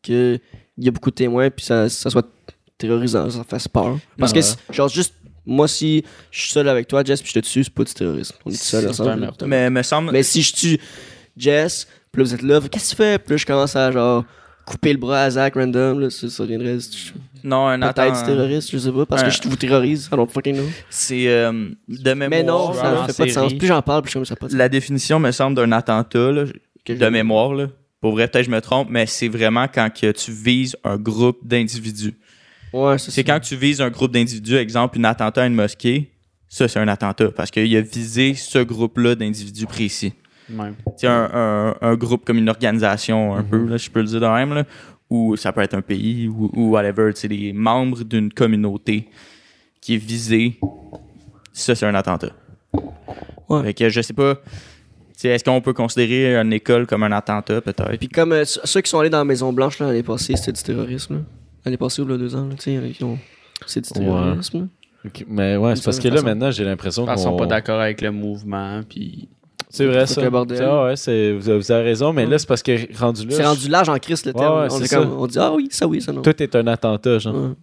[0.76, 2.26] qu'il y a beaucoup de témoins puis ça, ça soit
[2.78, 3.98] terrorisant, ça fasse peur.
[4.18, 4.40] Parce Ouais.
[4.40, 5.14] que, genre, juste,
[5.46, 7.92] moi, si je suis seul avec toi, Jess, puis je te tue, c'est pas du
[7.94, 8.34] terrorisme.
[8.44, 9.30] On est tout seul C'est ensemble.
[9.46, 10.10] Mais me semble.
[10.12, 10.78] Mais si je tue
[11.37, 13.18] Jess, puis là, vous êtes là, qu'est-ce que tu fais?
[13.18, 14.24] Puis là, je commence à, genre,
[14.66, 16.78] couper le bras à Zach random, là, ça, ça viendrait
[17.42, 20.16] non, un peut-être du terroriste, je sais pas, parce un- que je vous terrorise, I
[20.16, 20.64] don't fucking know.
[20.88, 22.30] C'est euh, de mémoire.
[22.30, 23.52] Mais non, ça fait pas de sens.
[23.52, 24.58] Plus j'en parle, plus je ça n'a pas de sens.
[24.58, 26.44] La définition me semble d'un attentat, là,
[26.87, 27.52] Que de mémoire.
[27.52, 27.66] Là.
[28.04, 30.98] Pour vrai, peut-être que je me trompe, mais c'est vraiment quand que tu vises un
[30.98, 32.12] groupe d'individus.
[32.70, 36.10] Ouais, c'est quand tu vises un groupe d'individus, exemple, un attentat à une mosquée,
[36.46, 40.12] ça, c'est un attentat parce qu'il a visé ce groupe-là d'individus précis.
[40.52, 40.72] Ouais.
[40.98, 44.20] C'est un, un- un groupe comme une organisation, un peu, là, je peux le dire
[44.20, 44.64] de même, là,
[45.08, 47.10] ou ça peut être un pays ou, ou whatever.
[47.14, 49.08] C'est les membres d'une communauté
[49.80, 50.58] qui est visée.
[51.54, 52.32] Ça, c'est un attentat.
[53.48, 53.62] Ouais.
[53.62, 54.42] Fait que je sais pas.
[55.22, 57.96] Est-ce qu'on peut considérer une école comme un attentat, peut-être?
[57.98, 60.53] Puis comme euh, ceux qui sont allés dans la Maison Blanche là, l'année passée, c'était
[60.53, 61.24] du terrorisme.
[61.64, 63.18] L'année passée ou là, deux ans, ont-
[63.66, 64.68] c'est du terrorisme.
[65.29, 68.11] Mais ouais, c'est parce que là, maintenant, j'ai l'impression Ils sont pas d'accord avec le
[68.11, 69.29] mouvement, puis...
[69.70, 70.20] C'est vrai, ça.
[70.31, 72.31] ouais, c'est- vous, avez, vous avez raison, mais Ouais.
[72.31, 73.35] là, c'est parce que rendu là.
[73.35, 74.61] C'est rendu l'âge en Christ le Ouais, terme.
[74.61, 76.22] ouais, on, est comme- on dit ah oui, ça oui, ça non.
[76.22, 77.55] Tout est un attentat, genre.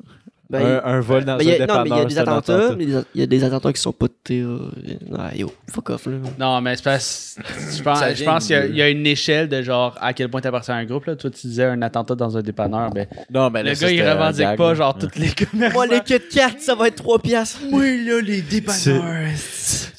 [0.52, 2.56] Ben, un, un vol dans ben, un non, mais il y dépanneur, a des attentats,
[2.56, 2.76] attentat.
[2.78, 5.00] mais il y a- il y a des attentats qui sont pas terroristes.
[5.18, 6.14] Ah, yo, fuck off là.
[6.38, 7.38] Non, mais c'est parce
[7.78, 9.98] je pense, je pense qu'il y a- de- il y, a une échelle de genre
[10.02, 11.06] à quel point t'appartiens à un groupe.
[11.06, 11.16] Là.
[11.16, 12.90] Toi, tu disais un attentat dans un dépanneur.
[12.92, 15.02] Ben, Non, mais le là, gars, il revendique gag, pas genre Ouais.
[15.02, 15.74] toutes les commerces.
[15.74, 17.60] Moi, les Kit Kat, ça va être 3 piastres.
[17.72, 19.30] Oui, là, les dépanneurs.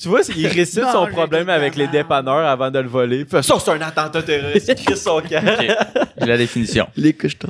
[0.00, 3.24] Tu vois, il récite son les problème avec les dépanneurs avant de le voler.
[3.30, 4.70] Ça, c'est un attentat terroriste.
[4.96, 5.22] Son.
[5.28, 6.86] J'ai la définition.
[6.96, 7.48] Les couchetons.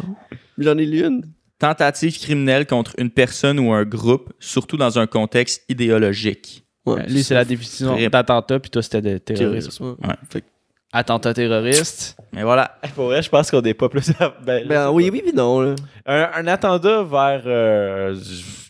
[0.59, 1.23] J'en ai lu une.
[1.63, 6.65] Tentative criminelle contre une personne ou un groupe, surtout dans un contexte idéologique.
[6.85, 9.71] Ouais, Lui, c'est la définition d'attentat, puis toi, c'était de terrorisme.
[9.71, 9.85] terrorisme.
[10.03, 10.09] ouais.
[10.09, 10.15] Ouais.
[10.29, 10.47] Fait que-
[10.93, 12.17] Attentat terroriste.
[12.33, 12.77] Mais voilà.
[12.97, 14.11] Pour vrai, je pense qu'on n'est pas plus.
[14.45, 15.15] Ben, Ben oui, pas.
[15.15, 15.61] oui, oui, non.
[15.61, 15.75] Là.
[16.05, 17.43] Un, un attentat vers.
[17.47, 18.17] euh,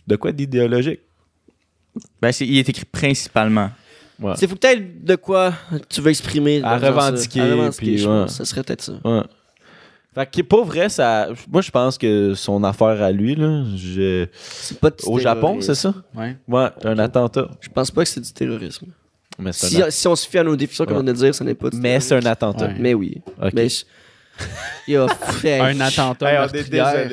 [0.07, 1.01] de quoi d'idéologique?
[2.21, 3.71] Ben, c'est- il est écrit principalement.
[4.21, 4.35] Ouais.
[4.37, 5.55] C'est faut peut-être de quoi
[5.89, 6.61] tu veux exprimer.
[6.63, 6.91] À ça.
[6.91, 8.23] revendiquer, À revendiquer, puis je ouais.
[8.25, 8.35] pense.
[8.37, 8.93] Ça serait peut-être ça.
[10.15, 11.29] Fait que pour vrai, ça.
[11.51, 13.65] Moi, je pense que son affaire à lui, là.
[13.77, 15.95] je- C'est pas du Au Japon, c'est ça?
[16.15, 16.37] Ouais.
[16.47, 17.49] Ouais, un attentat.
[17.61, 18.87] Je pense pas que c'est du terrorisme.
[19.39, 21.03] Mais Si, un, si on se fie à nos définitions qu'on Ouais.
[21.03, 22.67] vient de dire, ça n'est pas du mais c'est un attentat.
[22.67, 22.77] Ouais.
[22.79, 23.23] Mais oui.
[23.55, 23.85] Mais je-
[24.89, 25.07] Yo,
[25.41, 26.39] fait- Un attentat Hey,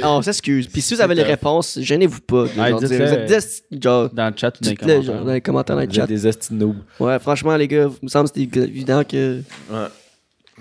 [0.01, 0.03] on.
[0.03, 0.67] Ah, on s'excuse.
[0.67, 2.43] Puis si vous avez les réponses, gênez-vous pas.
[2.43, 2.97] de Ouais, genre dites-le.
[2.97, 5.23] dire- vous êtes des- genre, Dans le chat ou dans les genre, commentaires.
[5.25, 6.07] dans les commentaires, dans le chat.
[6.07, 6.77] des estinobes.
[6.99, 9.41] Ouais, franchement, les gars, il me semble que c'était évident que.
[9.69, 9.77] Ouais.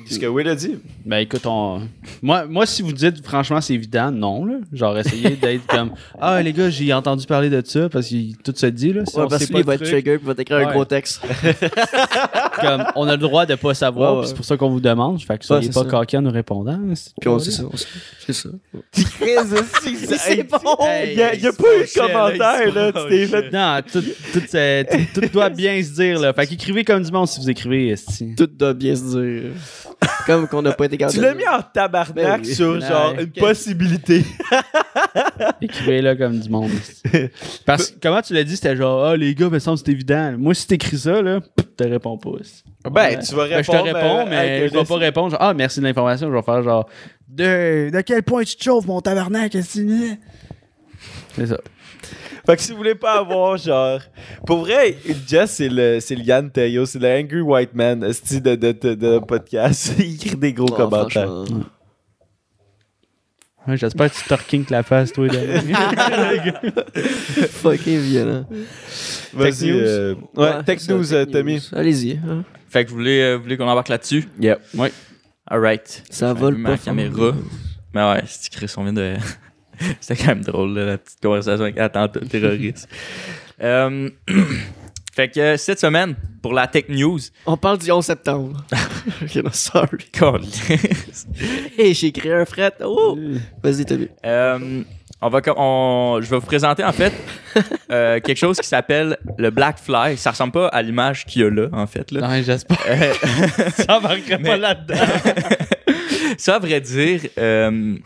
[0.07, 0.77] Ce que Will a dit.
[1.05, 1.83] Ben écoute, on...
[2.23, 4.45] moi, moi, si vous dites franchement c'est évident, non.
[4.47, 4.55] Là.
[4.73, 8.53] Genre, essayez d'être comme Ah, les gars, j'ai entendu parler de ça parce que tout
[8.57, 8.93] se dit.
[8.93, 10.27] Là, si Ouais, on parce sait que pas lui, il le va être trigger il
[10.27, 11.21] va t'écrire un gros texte.
[12.61, 15.21] comme, on a le droit de pas savoir, Ouais, c'est pour ça qu'on vous demande.
[15.23, 15.91] Fait que soyez c'est pas ça.
[15.91, 16.79] coquille en nous répondant.
[16.95, 17.65] c'est Puis on sait ça.
[17.71, 17.87] on sait-
[18.27, 18.49] C'est ça.
[18.93, 20.59] c'est bon!
[21.07, 22.93] Il n'y a, y a pas eu de commentaire, là.
[22.93, 23.53] Tu t'es fait.
[23.53, 26.19] Non, tout, tout, tout- tout doit bien se dire.
[26.21, 26.33] Là.
[26.33, 27.89] Fait qu'écrivez comme du monde si vous écrivez.
[27.89, 28.35] esti.
[28.37, 29.51] Tout doit bien se dire.
[30.27, 31.15] Comme qu'on n'a pas été gardé.
[31.17, 32.55] Tu l'as mis en tabarnak Ben oui.
[32.55, 33.25] sur genre Ouais.
[33.25, 34.25] une possibilité.
[35.61, 36.71] Écrivez-le comme du monde.
[37.65, 39.93] Parce que, comment tu l'as dit, c'était genre, ah, les gars, me semble que c'est
[39.93, 40.35] évident.
[40.39, 41.41] Moi, si t'écris ça, là,
[41.77, 42.31] te réponds pas.
[42.41, 42.63] esti.
[42.91, 43.85] Ben, tu vas Ben, je te répondre.
[43.87, 45.31] réponds, euh, mais je vais pas répondre.
[45.31, 46.29] Genre, ah, merci de l'information.
[46.31, 46.89] Je vais faire genre,
[47.29, 50.17] de, de quel point tu te chauffes, mon tabarnak, est-ce que
[51.37, 51.59] C'est ça.
[52.49, 54.01] Fait que si vous voulez pas avoir, genre.
[54.47, 58.41] Pour vrai, Jess, c'est le, c'est le Yann Teo, c'est le Angry White Man, esti
[58.41, 59.93] de, de, de, de podcast.
[59.99, 61.31] Il écrit des gros Oh, commentaires.
[63.67, 65.27] Ouais, J'espère que tu torkink la face, toi.
[67.51, 68.47] Fucking violent.
[69.35, 69.51] Vas-y.
[69.51, 69.77] Tech news?
[69.83, 71.69] euh, ouais, Tech ça, News, euh, Tommy.
[71.73, 72.13] Allez-y.
[72.27, 72.45] hein.
[72.71, 74.27] Fait que vous voulez, euh, vous voulez qu'on embarque là-dessus?
[74.41, 74.59] Yep.
[75.47, 76.03] Alright.
[76.09, 76.61] Ça vole pas.
[76.71, 76.85] ma fort.
[76.87, 77.33] caméra.
[77.95, 79.17] Mais ouais, c'est Chris, on vient de.
[80.01, 82.89] C'était quand même drôle, là, la petite conversation avec attentat terroriste.
[83.61, 84.09] Euh,
[85.13, 88.65] fait que euh, cette semaine, pour la Tech News, On parle du 11 septembre.
[89.21, 90.07] ok, non, sorry.
[91.77, 92.73] Hey, j'ai créé un fret.
[92.85, 93.19] Oh!
[93.61, 94.09] Vas-y, t'as vu.
[94.25, 94.83] Euh,
[95.21, 97.13] on va, on- je vais vous présenter en fait
[97.91, 100.17] euh, quelque chose qui s'appelle le Black Fly.
[100.17, 102.13] Ça ressemble pas à l'image qu'il y a là, en fait.
[102.13, 102.21] Là.
[102.21, 102.79] Non, j'espère.
[102.89, 103.13] Euh,
[103.77, 104.01] Ça
[104.39, 104.95] Mais- pas là-dedans.
[106.39, 107.97] ça, à vrai dire, euh,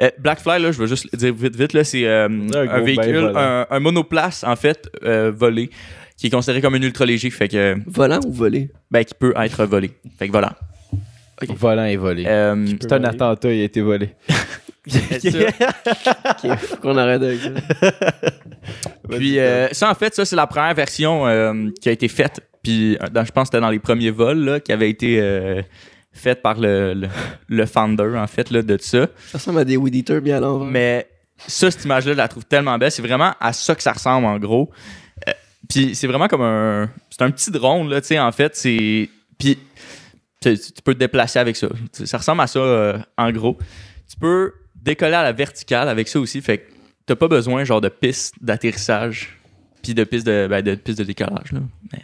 [0.00, 2.80] euh, Black Fly, là, je vais juste le dire vite, vite, là, c'est euh, Un
[2.80, 3.36] véhicule, volant.
[3.38, 5.70] un, un monoplace, en fait, euh, volé,
[6.16, 8.70] qui est considéré comme un ultra léger, fait que, Volant ou volé?
[8.90, 9.90] ben, qui peut être volé.
[10.18, 10.54] Fait que voilà.
[11.56, 12.24] Volant et volé.
[12.26, 14.10] Euh, C'est un attentat, il a été volé.
[16.82, 17.50] Qu'on arrête avec ça.
[19.10, 22.40] Puis euh, ça, en fait, ça, c'est la première version euh, qui a été faite.
[22.62, 25.62] Puis dans- je pense que c'était dans les premiers vols là, qui avait été euh,
[26.12, 27.08] faite par le, le,
[27.48, 29.08] le founder, en fait, là, de ça.
[29.28, 30.68] Ça ressemble à des weed eaters bien à l'envers.
[30.68, 31.08] Mais
[31.46, 32.90] ça, cette image-là, je la trouve tellement belle.
[32.90, 34.70] C'est vraiment à ça que ça ressemble, en gros.
[35.28, 35.32] Euh,
[35.68, 36.90] puis c'est vraiment comme un...
[37.10, 38.56] C'est un petit drone, là, tu sais, en fait.
[38.56, 39.08] C'est...
[39.38, 39.58] Puis
[40.40, 41.68] tu, peux te déplacer avec ça.
[41.92, 43.58] Ça ressemble à ça, euh, en gros.
[44.08, 46.40] Tu peux décoller à la verticale avec ça aussi.
[46.40, 46.72] Fait que
[47.06, 49.36] t'as pas besoin, genre, de piste d'atterrissage
[49.82, 51.60] puis de piste de, ben, de, piste de décollage, là.
[51.92, 52.02] Mais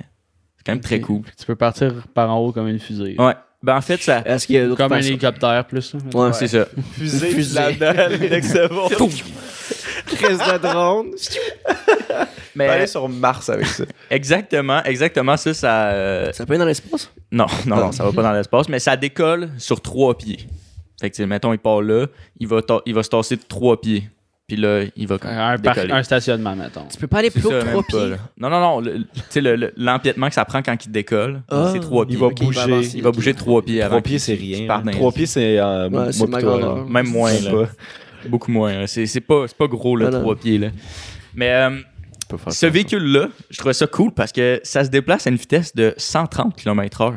[0.57, 1.23] c'est quand même très cool.
[1.38, 3.16] Tu peux partir par en haut comme une fusée.
[3.19, 3.35] Ouais.
[3.62, 4.23] Ben, en fait, ça...
[4.25, 5.09] Est-ce qu'il y a d'autres Comme un façons?
[5.09, 5.95] hélicoptère plus.
[5.95, 6.01] là.
[6.14, 6.66] Ouais, C'est ça.
[6.92, 7.55] Fusée, Fusée.
[7.59, 9.09] là-dedans, l'index de vol.
[10.07, 11.11] Crise de drone.
[12.55, 13.85] Mais aller sur Mars avec ça.
[14.11, 15.88] exactement, exactement ça, ça...
[15.88, 17.11] euh, Ça peut être dans l'espace?
[17.31, 20.47] Non, non, non, ça va pas dans l'espace, mais ça décolle sur trois pieds.
[20.99, 22.07] Fait que, tu sais, mettons, il part là,
[22.40, 24.09] il va, ta- il va se tasser de trois pieds.
[24.46, 25.92] Puis là, il va comme Un, décoller.
[25.92, 26.85] un stationnement, mettons.
[26.88, 28.11] Tu peux pas aller plus haut que même trois pas, pieds.
[28.11, 28.16] là.
[28.38, 28.80] Non, non, non.
[28.80, 32.06] le- Tu sais, le- le- l'empiètement que ça prend quand il décolle, Ah, c'est trois
[32.06, 32.14] pieds.
[32.14, 32.61] Il va Ok, bouger.
[32.61, 32.92] avancer.
[32.94, 33.96] Il va bouger de trois pieds avant.
[33.96, 34.66] Trois pieds, c'est qu'il rien.
[34.68, 36.76] parte dans les- Trois pieds, c'est euh, Ouais, c'est moi ma pis toi, grandeur.
[36.76, 36.85] là.
[36.88, 37.50] Même moins, Je sais là.
[37.66, 38.28] pas.
[38.28, 38.72] Beaucoup moins.
[38.72, 38.87] là.
[38.87, 40.20] C'est c'est pas, c'est pas gros, le Non, non.
[40.20, 40.59] trois pieds.
[40.59, 40.68] Là.
[41.35, 41.70] Mais euh,
[42.20, 42.68] Tu peux faire ce ça.
[42.68, 46.54] véhicule-là, je trouvais ça cool parce que ça se déplace à une vitesse de 130
[46.54, 47.14] km/h.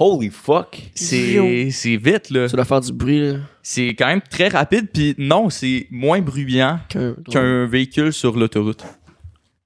[0.00, 0.80] Holy fuck.
[0.94, 2.48] C'est c'est vite, là.
[2.48, 3.38] Ça doit faire du bruit, là.
[3.62, 7.66] C'est quand même très rapide, puis non, c'est moins bruyant Qu'un.
[7.66, 8.84] véhicule sur l'autoroute.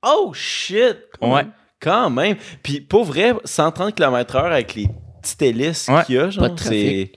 [0.02, 0.96] Oh shit.
[1.20, 1.46] Ouais.
[1.80, 2.36] Quand même.
[2.62, 4.88] Puis pour vrai, 130 km/h avec les
[5.20, 6.02] petites hélices Ouais.
[6.04, 7.12] qu'il y a, genre, c'est.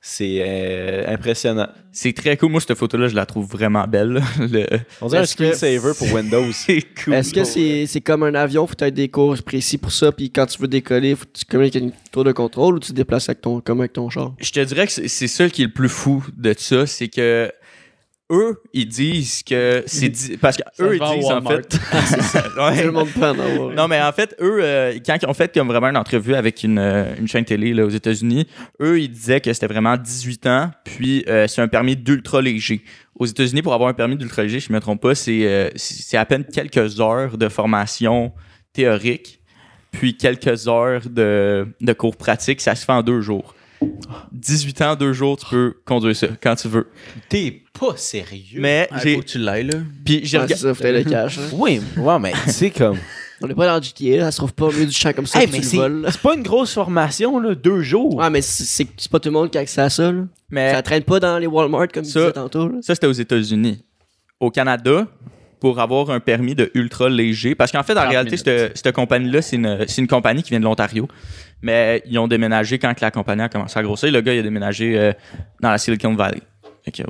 [0.00, 1.66] C'est euh, impressionnant.
[1.90, 2.52] C'est très cool.
[2.52, 4.22] Moi, cette photo-là, je la trouve vraiment belle.
[4.38, 4.64] Le-
[5.00, 6.46] On dirait un screensaver pour Windows.
[6.52, 7.14] C'est cool.
[7.14, 9.90] Est-ce que c'est c'est comme un avion, faut que tu aies des cours précis pour
[9.90, 12.76] ça, puis quand tu veux décoller, faut que tu communiques avec une tour de contrôle
[12.76, 14.34] ou tu te déplaces avec ton, comme avec ton char?
[14.38, 17.08] Je te dirais que c'est c'est ça qui est le plus fou de ça, c'est
[17.08, 17.50] que
[18.30, 21.74] eux, ils disent que c'est di- parce que Ça eux ils disent en fait
[22.58, 22.84] ouais.
[22.84, 23.70] Le monde en avoir.
[23.74, 26.62] Non, mais en fait, eux, euh, quand ils ont fait comme vraiment une entrevue avec
[26.62, 28.46] une, euh, une chaîne télé là, aux États-Unis,
[28.82, 32.82] eux, ils disaient que c'était vraiment 18 ans, puis euh, c'est un permis d'ultra léger.
[33.14, 35.70] Aux États-Unis, pour avoir un permis d'ultra léger, je ne me trompe pas, c'est euh,
[35.76, 38.32] c'est c'est à peine quelques heures de formation
[38.72, 39.40] théorique,
[39.90, 42.60] puis quelques heures de, de cours pratiques.
[42.60, 43.54] Ça se fait en deux jours.
[44.32, 46.88] 18 ans, deux jours, tu peux conduire ça quand tu veux.
[47.28, 48.58] T'es pas sérieux.
[48.60, 49.14] Mais Ah, j'ai.
[49.16, 49.78] faut que tu l'ailles, là.
[50.04, 50.54] Puis j'ai Ouais, c'est regardé.
[50.54, 51.38] ça, faut le cash.
[51.38, 51.42] hein.
[51.52, 52.98] Oui, ouais, mais tu sais comme.
[53.40, 55.26] On n'est pas dans GTA, là, ça se trouve pas au milieu du champ comme
[55.26, 58.16] ça, Hey, mais tu c'est pas une grosse formation, là, deux jours.
[58.16, 60.22] Ouais, mais c'est- pas tout le monde qui a accès à ça, là.
[60.50, 62.78] Mais Ça traîne pas dans les Walmart, comme tu Ça- disais tantôt, là.
[62.82, 63.84] Ça, c'était aux États-Unis.
[64.40, 65.06] Au Canada,
[65.60, 68.92] pour avoir un permis de ultra léger, parce qu'en fait, en 30 réalité, cette, cette
[68.94, 71.06] compagnie-là, c'est une, c'est une compagnie qui vient de l'Ontario.
[71.62, 74.10] Mais ils ont déménagé quand que la compagnie a commencé à grossir.
[74.12, 75.12] Le gars, il a déménagé euh,
[75.60, 76.40] dans la Silicon Valley.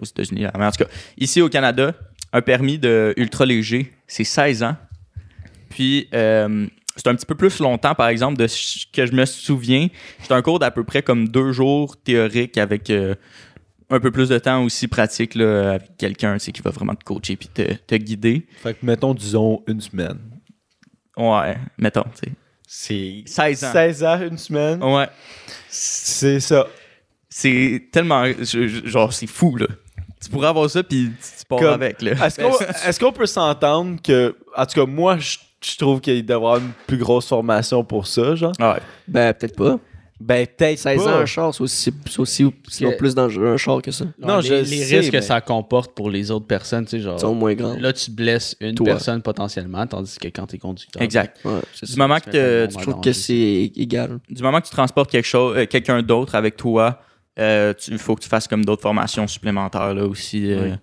[0.00, 0.42] Aux États-Unis.
[0.42, 0.52] là.
[0.58, 1.94] Mais en tout cas, ici au Canada,
[2.32, 4.76] un permis de ultra léger, c'est 16 ans.
[5.70, 9.24] Puis, euh, c'est un petit peu plus longtemps, par exemple, de ce que je me
[9.24, 9.88] souviens.
[10.22, 13.14] C'est un cours d'à peu près comme deux jours théorique avec euh,
[13.90, 17.36] un peu plus de temps aussi pratique là, avec quelqu'un qui va vraiment te coacher
[17.36, 18.46] puis te, te guider.
[18.62, 20.18] Fait que, mettons, disons, une semaine.
[21.16, 22.32] Ouais, mettons, tu sais.
[22.70, 23.72] C'est 16 ans.
[23.72, 24.82] 16 ans, une semaine?
[24.82, 25.08] Ouais.
[25.70, 26.66] C'est ça.
[27.40, 28.24] C'est tellement.
[28.85, 29.66] Genre, c'est fou, là.
[30.20, 32.27] Tu pourrais avoir ça puis tu, tu pars Comme- avec, là.
[32.27, 34.35] Est-ce qu'on est-ce qu'on peut s'entendre que.
[34.57, 37.85] En tout cas, moi, je, je trouve qu'il doit y avoir une plus grosse formation
[37.85, 38.53] pour ça, genre?
[38.59, 38.81] Ouais.
[39.07, 39.79] Ben, peut-être pas.
[40.20, 41.12] Ben, peut-être 16 pas.
[41.14, 42.44] ans, un char, c'est aussi, c'est aussi
[42.81, 44.05] Que- plus dangereux un char que ça.
[44.18, 46.87] Non, Ouais, je les, les sais, risques mais- que ça comporte pour les autres personnes,
[46.87, 47.14] tu sais, genre.
[47.18, 47.77] Ils sont moins grands.
[47.79, 48.85] Là, tu blesses une Toi.
[48.87, 51.01] personne potentiellement, tandis que quand t'es conducteur.
[51.01, 51.38] Exact.
[51.44, 53.70] Ouais, Du moment que tu te- mets tu ton Je monde en trouve que c'est
[53.77, 54.18] égal.
[54.29, 57.01] du moment que tu transportes quelque chose, euh, quelqu'un d'autre avec toi,
[57.38, 60.77] euh, il faut que tu fasses comme d'autres formations supplémentaires là aussi euh, Oui.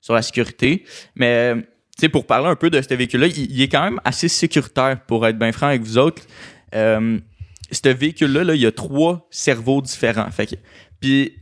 [0.00, 0.84] sur la sécurité.
[1.14, 1.54] Mais
[2.02, 5.00] euh, pour parler un peu de ce véhicule-là, il, il est quand même assez sécuritaire
[5.06, 6.22] pour être bien franc avec vous autres.
[6.74, 7.18] Euh,
[7.70, 10.30] ce véhicule-là, là, il y a trois cerveaux différents.
[10.30, 10.54] Fait que,
[11.00, 11.34] puis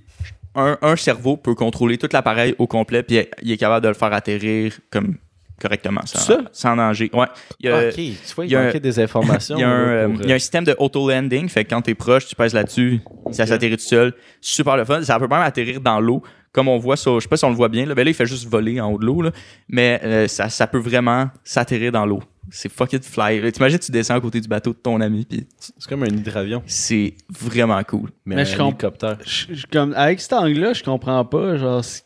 [0.54, 3.94] un, un cerveau peut contrôler tout l'appareil au complet, puis il est capable de le
[3.94, 5.18] faire atterrir comme
[5.60, 6.38] correctement, sans, Ça?
[6.52, 7.10] sans danger.
[7.12, 7.26] Ouais.
[7.60, 9.56] Il y a- ok, tu vois, il, il y a un- manquait des informations.
[9.58, 11.64] il y, a un, là, euh, pour, il y a un système de auto-landing, fait
[11.64, 13.00] que quand t'es proche, tu pèses là-dessus,
[13.32, 14.14] ça s'atterrit tout seul.
[14.40, 15.02] Super le fun.
[15.02, 17.50] Ça peut même atterrir dans l'eau, comme on voit sur, je sais pas si on
[17.50, 19.30] le voit bien, là, ben là, il fait juste voler en haut de l'eau, là.
[19.68, 22.22] mais euh, ça, ça peut vraiment s'atterrir dans l'eau.
[22.48, 23.50] C'est fucking fly.
[23.50, 26.62] T'imagines, tu descends à côté du bateau de ton ami, puis C'est comme un hydravion,
[26.66, 28.10] c'est vraiment cool.
[28.24, 29.18] mais, Mais un je comp- hélicoptère.
[29.26, 32.02] Je- je- comme, avec cet angle-là, je comprends pas, genre, ce,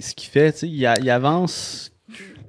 [0.00, 0.68] ce qu'il fait, tu sais.
[0.68, 1.92] Il, a- il avance.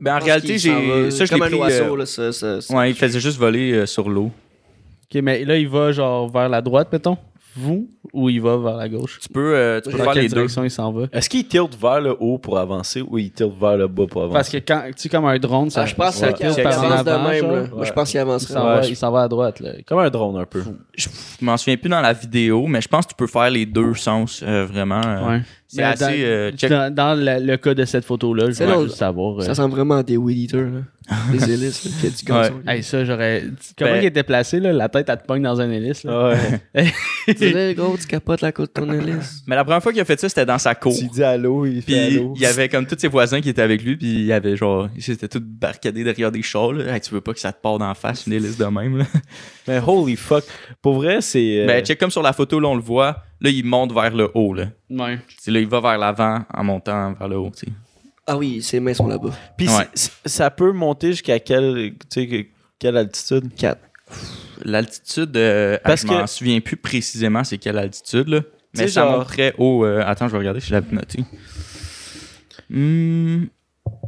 [0.01, 1.59] Ben, en réalité, j'ai ça, je l'ai Comme un pris.
[1.59, 2.31] oiseau, euh, là, ça.
[2.31, 4.31] ça, ça- ouais, il faisait juste voler euh, sur l'eau.
[5.13, 7.17] Ok, mais là, il va, genre, vers la droite, mettons?
[7.57, 9.17] vous ou il va vers la gauche?
[9.21, 10.35] Tu peux, euh, tu peux Dans faire les deux.
[10.35, 11.05] direction il s'en va?
[11.13, 14.23] Est-ce qu'il tilte vers le haut pour avancer ou il tilte vers le bas pour
[14.23, 14.33] avancer?
[14.35, 17.29] Parce que quand tu sais, comme un drone, ça, Ah, je pense qu'il avance de
[17.29, 17.69] même.
[17.73, 18.53] Moi, je pense qu'il Il avancerait.
[18.55, 19.59] s'en Ouais, va, il va à droite.
[19.61, 19.69] Là.
[19.87, 20.63] Comme un drone un peu.
[20.97, 21.07] Je
[21.39, 23.93] m'en souviens plus dans la vidéo, mais je pense que tu peux faire les deux
[23.93, 24.99] sens, euh, vraiment.
[25.05, 25.41] euh, Ouais.
[25.75, 26.69] C'est Mais assez dans, euh, check.
[26.69, 29.37] dans, dans le, le cas de cette photo-là, je voulais juste savoir.
[29.39, 30.79] euh, Ça ressemble vraiment à des weed eaters, là.
[31.31, 32.61] Des hélices, là, du gazon.
[32.67, 33.43] Hey, ça, j'aurais.
[33.77, 34.73] Comment Ben- il était placé, là?
[34.73, 36.03] La tête, elle te pogne dans un hélice.
[36.03, 36.33] Là.
[36.73, 36.91] Ouais.
[37.27, 39.43] Tu sais, gros, tu capotes la côte de ton hélice.
[39.45, 40.95] Mais la première fois qu'il a fait ça, c'était dans sa cour.
[40.97, 42.33] tu dis allô, il fait allô.
[42.35, 44.55] il y avait comme tous ses voisins qui étaient avec lui, puis il y avait
[44.55, 46.73] genre, ils étaient tous barricadés derrière des chars.
[46.73, 46.95] Là.
[46.95, 48.97] Hey, tu veux pas que ça te part d'en face, une hélice de même.
[48.97, 49.05] Là?
[49.67, 50.43] Mais holy fuck.
[50.81, 51.59] Pour vrai, c'est.
[51.61, 53.17] euh, Mais check comme sur la photo, là, on le voit.
[53.45, 54.53] Là, il monte vers le haut.
[54.53, 54.65] Là.
[54.89, 55.19] Ouais.
[55.39, 57.51] C'est là, il va vers l'avant en montant vers le haut.
[57.55, 57.71] tu sais.
[58.27, 59.29] Ah oui, ses mains sont là-bas.
[59.55, 59.87] Puis Ouais.
[60.25, 62.47] ça peut monter jusqu'à quelle, tu sais, que-
[62.79, 63.53] quelle altitude?
[63.55, 63.79] 4.
[64.63, 68.27] L'altitude, euh, Parce je m'en souviens plus précisément c'est quelle altitude.
[68.29, 68.41] Là.
[68.75, 69.85] Mais ça genre- monte très haut.
[69.85, 71.23] euh, attends, je vais regarder si je l'avais noté.
[72.69, 73.45] Hmm,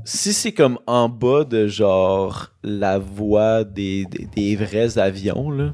[0.05, 5.73] Si c'est comme en bas de genre la voie des, des, des vrais avions, là.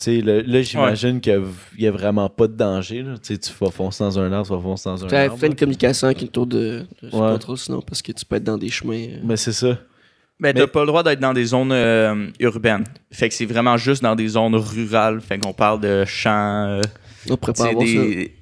[0.00, 1.42] Tu sais, là, là, j'imagine qu'il
[1.78, 3.02] y a vraiment pas de danger.
[3.02, 3.14] Là.
[3.22, 5.36] Tu vas foncer dans un arbre, tu vas foncer dans un Tu as arbre.
[5.38, 6.86] fait une communication avec une tour de.
[7.02, 7.20] Je sais Ouais.
[7.32, 8.94] pas trop sinon, parce que tu peux être dans des chemins.
[8.96, 9.68] euh, Mais c'est ça.
[9.68, 12.84] Ben, Mais- t'as pas le droit d'être dans des zones euh, urbaines.
[13.12, 15.20] Fait que c'est vraiment juste dans des zones rurales.
[15.20, 16.64] Fait qu'on parle de champs.
[16.66, 16.80] euh,
[17.28, 17.74] On ça.
[17.74, 18.32] des...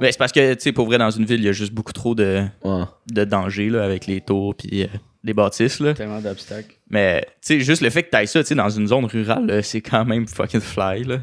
[0.00, 1.74] Ben, c'est parce que, tu sais, pour vrai, dans une ville, il y a juste
[1.74, 2.84] beaucoup trop de, Ouais.
[3.12, 4.86] de dangers là, avec les tours puis
[5.24, 5.80] les bâtisses.
[5.80, 5.94] Là.
[5.94, 6.74] Tellement d'obstacles.
[6.90, 9.62] Mais, tu sais, juste le fait que t'ailles ça, tu sais, dans une zone rurale,
[9.62, 11.18] c'est quand même fucking fly, là.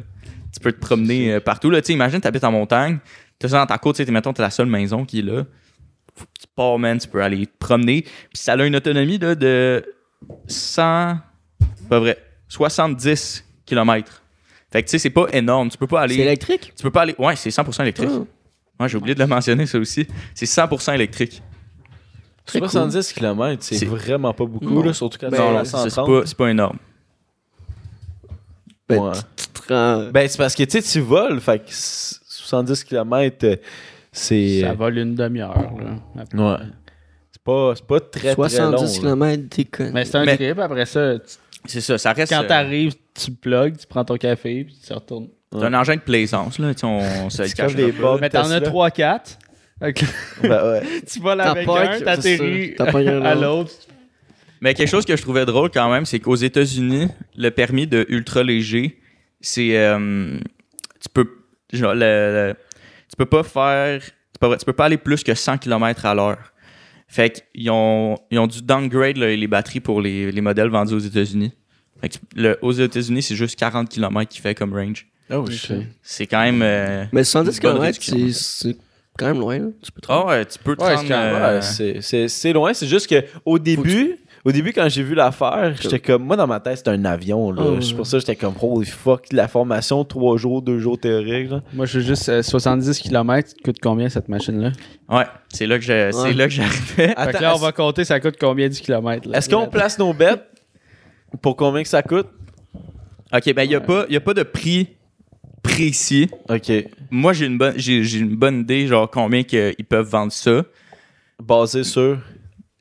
[0.54, 1.82] Tu peux te promener euh, partout, là.
[1.82, 3.00] Tu imagine, t'habites en montagne,
[3.38, 5.45] t'as ça dans ta côte, tu mettons, t'es la seule maison qui est là.
[6.16, 8.02] Faut que tu pars, man, tu peux aller te promener.
[8.02, 9.86] Puis ça a une autonomie, là, de
[10.47, 11.18] 100...
[11.89, 12.18] Pas vrai.
[12.47, 14.24] 70 km.
[14.72, 15.70] Fait que, tu sais, c'est pas énorme.
[15.70, 16.24] Tu peux pas C'est aller...
[16.24, 16.74] électrique?
[16.76, 17.16] Tu peux pas aller...
[17.18, 18.10] Ouais, c'est 100% électrique.
[18.12, 18.84] Ah.
[18.84, 20.08] Ouais, j'ai oublié de le mentionner, ça aussi.
[20.34, 21.41] C'est 100% électrique.
[22.50, 22.70] Très cool.
[22.70, 24.84] 70 km, c'est vraiment pas beaucoup, Non.
[24.84, 26.08] là, surtout quand Ben, c'est Non, la c'est c'est 130.
[26.08, 26.78] pas, c'est pas énorme.
[28.88, 29.12] Ben, Ouais.
[29.70, 33.60] rends- Ben, c'est parce que, tu sais, tu voles, fait que 70 km,
[34.12, 34.62] c'est...
[34.62, 35.54] Ça vole une demi-heure.
[35.56, 36.24] là.
[36.34, 36.66] Ouais.
[37.32, 38.50] C'est pas, c'est pas très, très long.
[38.50, 39.10] 70 là.
[39.12, 39.91] km, t'es con.
[39.93, 40.60] Mais c'est un Mais- trip.
[40.60, 41.26] Après ça, tu-
[41.66, 42.32] C'est ça, ça reste...
[42.34, 45.28] quand euh, t'arrives, tu plugs, tu prends ton café, puis tu retournes.
[45.52, 46.74] C'est un engin de plaisance, là.
[46.74, 48.72] Tu sais, on se le cache des Mais t'en as Tesla.
[48.72, 49.38] 3-4.
[50.42, 50.82] Ben, ouais.
[51.12, 53.72] tu voles T'as avec un, t'atterris à l'autre.
[54.62, 57.08] Mais quelque chose que je trouvais drôle quand même, c'est qu'aux États-Unis,
[57.38, 59.00] le permis de ultra léger,
[59.40, 59.78] c'est.
[59.78, 60.38] euh,
[61.02, 61.28] tu peux.
[61.72, 62.56] Genre, le, le-
[63.10, 64.02] tu peux pas faire.
[64.40, 66.54] pas vrai, tu peux pas aller plus que 100 km à l'heure.
[67.08, 70.94] Fait qu'ils ont, ils ont dû downgrade là, les batteries pour les, les modèles vendus
[70.94, 71.54] aux États-Unis.
[72.02, 75.08] Fait que le- aux États-Unis, c'est juste 40 km qui fait comme range.
[75.32, 75.88] Oh, shit.
[76.04, 76.62] C'est quand même.
[76.62, 78.76] euh, Mais 110 Bonne km, c'est
[79.20, 79.60] quand même loin.
[79.60, 79.66] Là.
[79.84, 82.28] Tu peux te Ah ouais, tu peux te Ouais, rendre, c'est euh, Ouais, c'est- c'est
[82.28, 82.74] c'est loin.
[82.74, 84.16] C'est juste que au début,
[84.46, 87.52] au début quand j'ai vu l'affaire, j'étais comme moi dans ma tête c'était un avion.
[87.52, 87.62] là.
[87.66, 87.82] Oh.
[87.82, 91.52] C'est pour ça que j'étais comme holy fuck la formation trois jours, deux jours théoriques.
[91.52, 91.62] là.
[91.74, 93.54] Moi, je suis juste euh, 70 km.
[93.64, 94.72] Coûte combien cette machine-là?
[95.10, 96.34] Ouais, c'est là que je- c'est Ouais.
[96.34, 97.14] là que j'arrivais.
[97.18, 99.28] Attends, là, on va compter, ça coûte combien 10 km?
[99.34, 100.44] Est-ce qu'on place nos bêtes
[101.42, 102.28] pour combien que ça coûte?
[103.32, 104.88] Ok, ben il n'y a, pas- y a pas de prix
[105.62, 106.30] précis.
[106.49, 106.72] Ok.
[107.12, 110.32] Moi, j'ai une bonne j'ai j'ai une bonne idée, genre combien que ils peuvent vendre
[110.32, 110.64] ça.
[111.41, 112.20] Basé sur?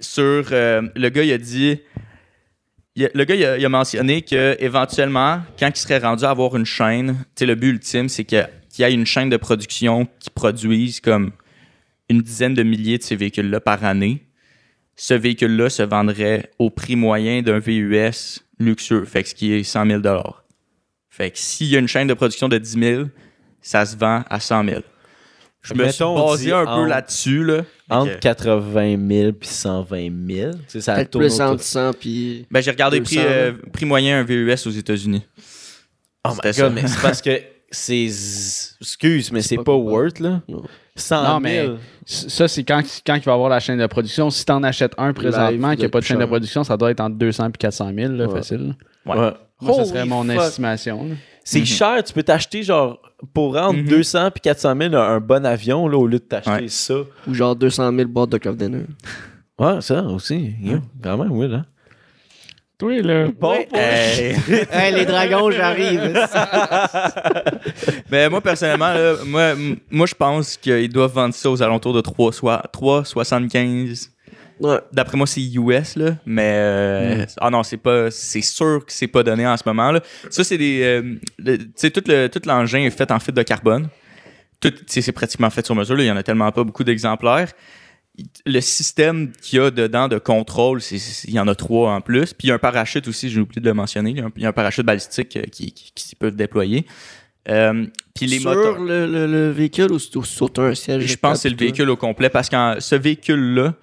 [0.00, 1.80] Sur euh, le gars, il a dit.
[2.96, 6.30] il le gars, il a, il a mentionné que éventuellement, quand il serait rendu à
[6.30, 9.30] avoir une chaîne, tu sais, le but ultime, c'est que- qu'il y ait une chaîne
[9.30, 11.32] de production qui produise comme
[12.08, 14.22] une dizaine de milliers de ces véhicules-là par année.
[14.96, 19.62] Ce véhicule-là se vendrait au prix moyen d'un VUS luxueux, fait que ce qui est
[19.62, 20.00] 100 000
[21.18, 23.02] Fait que s'il y a une chaîne de production de 10 000,
[23.60, 24.80] ça se vend à 100 000.
[25.60, 27.62] Je me suis basé un peu entre- là-dessus, là.
[27.90, 28.20] Entre Ok.
[28.20, 30.52] 80 000 puis 120 000.
[30.52, 32.46] Tu sais, ça Peut-être tourne plus entre 100 puis.
[32.50, 35.26] Ben, j'ai regardé prix, 200, euh, prix moyen un VUS aux États-Unis.
[36.24, 36.70] Oh my god, ça.
[36.70, 37.40] mais c'est parce que
[37.70, 38.06] c'est.
[38.06, 40.40] z- Excuse, mais C'est c'est pas pas, worth, là.
[40.48, 40.62] Non.
[41.00, 41.32] 100 000.
[41.34, 41.66] Non, mais
[42.04, 44.30] ça, c'est quand, quand il va avoir la chaîne de production.
[44.30, 47.00] Si t'en achètes un présentement qui n'a pas de chaîne de production, ça doit être
[47.00, 48.34] entre 200 et 400 000, là, Ouais.
[48.34, 48.74] facile.
[49.06, 49.16] Ouais.
[49.18, 49.32] Ouais.
[49.60, 50.36] Moi, ça serait mon fuck.
[50.42, 51.04] estimation.
[51.08, 51.14] là.
[51.44, 51.64] C'est Mhm.
[51.66, 53.00] cher, tu peux t'acheter genre
[53.32, 53.88] pour rendre Mhm.
[53.88, 56.68] 200 puis 400 000 un, un bon avion là, au lieu de t'acheter Ouais.
[56.68, 56.94] ça.
[57.26, 58.84] Ou genre 200 000 boîtes de Craft Dinner.
[59.58, 60.54] Ouais, ça aussi.
[60.62, 61.64] yo, Quand même, oui, là.
[62.78, 63.26] Toi, là.
[63.38, 64.36] Bon, Hey.
[64.72, 66.00] hey, les dragons, j'arrive.
[68.10, 69.52] Ben, moi, personnellement, là, moi,
[69.90, 74.10] moi je pense qu'ils doivent vendre ça aux alentours de 3 soit- 3,75
[74.60, 74.78] Ouais.
[74.92, 76.16] D'après moi, c'est US, là.
[76.26, 79.92] Mais, euh, ah non, c'est pas, c'est sûr que c'est pas donné en ce moment,
[79.92, 80.00] là.
[80.30, 83.36] Ça, c'est des, euh, le- tu sais, tout le, tout l'engin est fait en fibre
[83.38, 83.88] de carbone.
[84.60, 86.02] Tout, c'est pratiquement fait sur mesure, là.
[86.02, 87.52] Il y en a tellement pas beaucoup d'exemplaires.
[88.46, 92.34] Le système qu'il y a dedans de contrôle, il y en a trois en plus.
[92.34, 94.10] Puis il y a un parachute aussi, j'ai oublié de le mentionner.
[94.10, 96.86] Il y a un, parachute balistique euh, qui, qui, qui peut déployer.
[97.48, 98.80] Euh, puis les sur moteurs.
[98.80, 101.06] le, le, le véhicule ou sur, un siège?
[101.06, 103.74] Je pense que c'est le véhicule au complet parce que ce véhicule-là,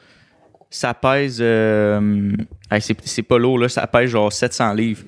[0.69, 1.39] ça pèse.
[1.41, 2.31] euh,
[2.69, 5.03] hey, c'est pas lourd, là, ça pèse genre 700 livres.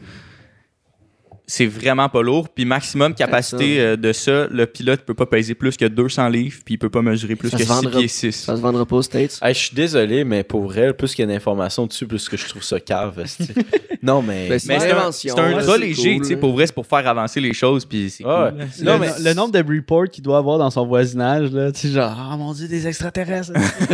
[1.50, 2.50] C'est vraiment pas lourd.
[2.50, 6.58] Puis maximum capacité euh, de ça, le pilote peut pas peser plus que 200 livres,
[6.66, 8.32] puis il peut pas mesurer plus Ça que se 6 vendra- pieds 6.
[8.44, 9.40] Ça se vendra pas aux States.
[9.42, 12.36] Hey, je suis désolé, mais pour vrai, plus qu'il y a d'informations dessus, plus que
[12.36, 13.24] je trouve ça cave.
[14.04, 14.50] non, mais.
[14.50, 16.86] Ben, c'est Mais une c'est un, c'est un ultra léger, cool, pour vrai, c'est pour
[16.86, 18.66] faire avancer les choses, puis c'est Ah cool, ouais.
[18.66, 18.84] là.
[18.84, 21.80] Non, le, mais- le nombre de reports qu'il doit avoir dans son voisinage, là, tu
[21.88, 23.54] sais, genre, ah mon dieu, des extraterrestres.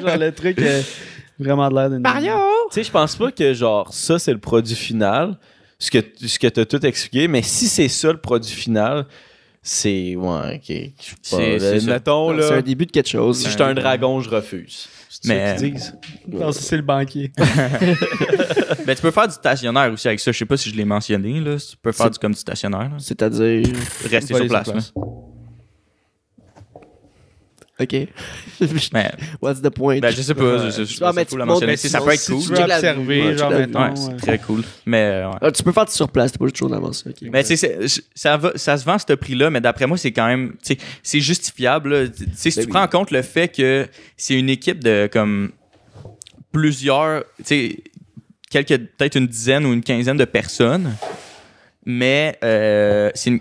[0.00, 0.80] genre, le truc, euh,
[1.38, 2.02] vraiment de l'air d'une.
[2.02, 2.10] Tu
[2.70, 5.36] sais, je pense pas que genre ça c'est le produit final,
[5.84, 9.06] ce que ce que t'as tout expliqué, mais si c'est ça le produit final,
[9.62, 10.60] c'est ouais, ok.
[10.68, 10.74] je
[11.22, 13.38] sais pas, C'est- un début de quelque chose.
[13.40, 14.86] si j'étais un dragon, je refuse.
[15.08, 15.94] C'est Mais- disent.
[16.28, 17.30] Non, ça, c'est le banquier.
[18.86, 20.30] Ben, tu peux faire du stationnaire aussi avec ça.
[20.32, 21.56] Je sais pas si je l'ai mentionné, là.
[21.56, 22.96] Tu peux faire C'est- du, comme du stationnaire, là.
[22.98, 23.64] C'est-à-dire?
[24.10, 24.80] Rester sur sur place, là.
[27.80, 27.92] OK.
[28.92, 29.10] Mais,
[29.42, 29.98] What's the point?
[29.98, 31.76] ben, je sais pas, je, je, je, Ah, mais cool à mentionner.
[31.76, 32.42] tu ça peut être si cool.
[32.44, 33.82] tu la- observer, ouais, genre, mettons.
[33.82, 34.62] Ouais, c'est très cool.
[34.86, 35.36] Mais, euh, ouais.
[35.40, 37.04] Ah, tu peux faire sur place, t'es pas chose d'avance.
[37.04, 37.16] ok.
[37.32, 39.98] Mais tu sais, c'est- ça, va- ça se vend à ce prix-là, mais d'après moi,
[39.98, 42.12] c'est quand même, tu sais, c'est justifiable.
[42.12, 42.72] Tu sais, si Ben tu oui.
[42.72, 45.50] prends en compte le fait que c'est une équipe de comme
[46.52, 47.76] plusieurs, tu sais,
[48.50, 50.94] quelques, peut-être une dizaine ou une quinzaine de personnes,
[51.84, 53.40] mais euh, c'est une,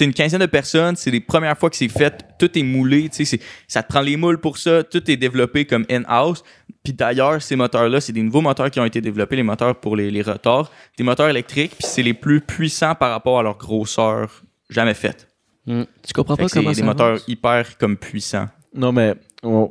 [0.00, 3.16] une quinzaine de personnes, c'est les premières fois que c'est fait, tout est moulé, tu
[3.16, 6.42] sais, c'est- ça te prend les moules pour ça, tout est développé comme in-house.
[6.82, 9.96] Puis d'ailleurs, ces moteurs-là, c'est des nouveaux moteurs qui ont été développés, les moteurs pour
[9.96, 13.56] les, les rotors, des moteurs électriques, puis c'est les plus puissants par rapport à leur
[13.56, 15.28] grosseur jamais faite.
[15.66, 18.48] Tu comprends Fait pas que c'est comment des ça moteurs hyper comme puissants.
[18.74, 19.70] Non mais on-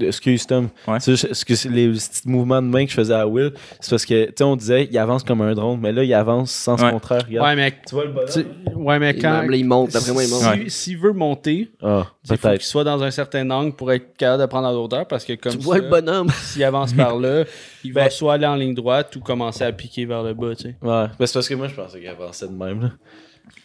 [0.00, 0.68] excuse Tom.
[0.86, 1.00] Ouais.
[1.00, 4.04] C'est juste- excuse les petits mouvements de main que je faisais à Will, c'est parce
[4.04, 6.74] que tu sais on disait il avance comme un drone, mais là il avance sans
[6.80, 6.86] Ouais.
[6.88, 7.46] ce contraire, regarde.
[7.46, 8.28] Ouais, mais, Tu vois le bonhomme?
[8.30, 9.42] tu- ouais, mais Il- quand.
[9.42, 10.42] là, il monte, d'après moi, il monte.
[10.68, 14.16] si- S'il veut monter, Ah, il faut qu'il soit dans un certain angle pour être
[14.16, 16.28] capable de prendre la hauteur parce que comme Tu vois le bonhomme.
[16.42, 17.44] s'il avance par là,
[17.84, 20.54] il va Ben- soit aller en ligne droite ou commencer à piquer vers le bas,
[20.54, 20.76] tu sais.
[20.82, 22.90] Ouais, ben, c'est parce que moi je pensais qu'il avançait de même là.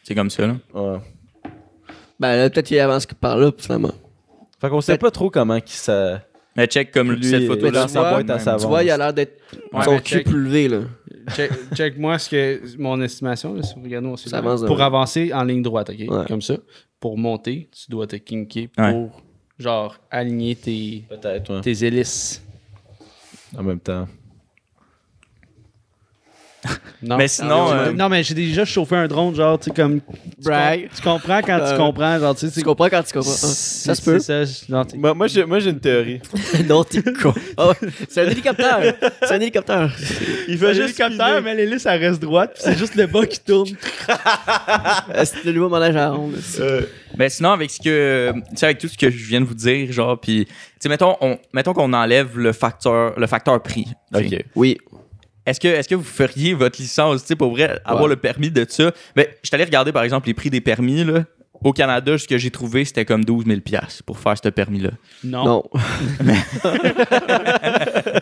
[0.03, 0.55] C'est comme ça, là.
[0.73, 0.97] Ouais.
[2.19, 3.91] Ben là, peut-être qu'il avance par là, finalement.
[4.63, 6.21] Fait qu'on sait pas trop comment qui ça
[6.55, 7.71] Mais check comme Lui, cette photo-là.
[7.81, 8.67] dans tu sa vois- boîte à Tu savon.
[8.69, 9.37] vois, il a l'air d'être
[9.73, 10.79] Ouais, son cul plus levé, là.
[11.35, 15.33] Check, check moi ce que mon estimation, là, si vous regardez mon avance pour avancer
[15.33, 15.97] en ligne droite, ok?
[16.09, 16.25] Ouais.
[16.27, 16.55] Comme ça.
[16.99, 19.09] Pour monter, tu dois te kinker pour Ouais.
[19.59, 21.03] genre aligner tes,
[21.61, 22.41] tes hélices.
[23.57, 24.07] en même temps.
[27.05, 27.17] Non.
[27.17, 29.99] Mais sinon, non, euh, non, mais j'ai déjà chauffé un drone, genre, tu sais, comme.
[29.99, 30.79] Tu, Brag.
[30.83, 33.29] com- tu comprends quand Euh, tu comprends, genre, tu sais, Tu comprends quand tu comprends.
[33.33, 34.19] Ah, c'est- ça se peut.
[34.19, 36.21] ça, genre, Moi, moi j'ai moi j'ai une théorie.
[36.69, 37.33] non, t'es con.
[37.57, 37.75] Ah ouais,
[38.07, 38.95] c'est un hélicoptère.
[39.21, 39.93] C'est un hélicoptère.
[40.47, 43.41] Il C'est un hélicoptère, mais l'hélice, elle reste droite, puis c'est juste le bas qui
[43.41, 43.69] tourne.
[45.13, 46.35] Euh, C'est le nouveau manège à ronde.
[47.17, 49.53] Mais sinon, avec ce que, tu sais, avec tout ce que je viens de vous
[49.53, 53.85] dire, genre, puis, tu sais, mettons, on, mettons qu'on enlève le facteur, le facteur prix.
[54.15, 54.43] OK.
[54.55, 54.77] Oui.
[55.45, 58.09] Est-ce que, est-ce que vous feriez votre licence, tu sais, pour vrai, avoir Ouais.
[58.09, 58.91] le permis de ça?
[59.15, 61.25] Ben, je suis allé regarder, par exemple, les prix des permis, là.
[61.63, 63.59] Au Canada, ce que j'ai trouvé, c'était comme 12 000
[64.05, 64.91] pour faire ce permis-là.
[65.23, 65.45] Non.
[65.45, 65.63] Non.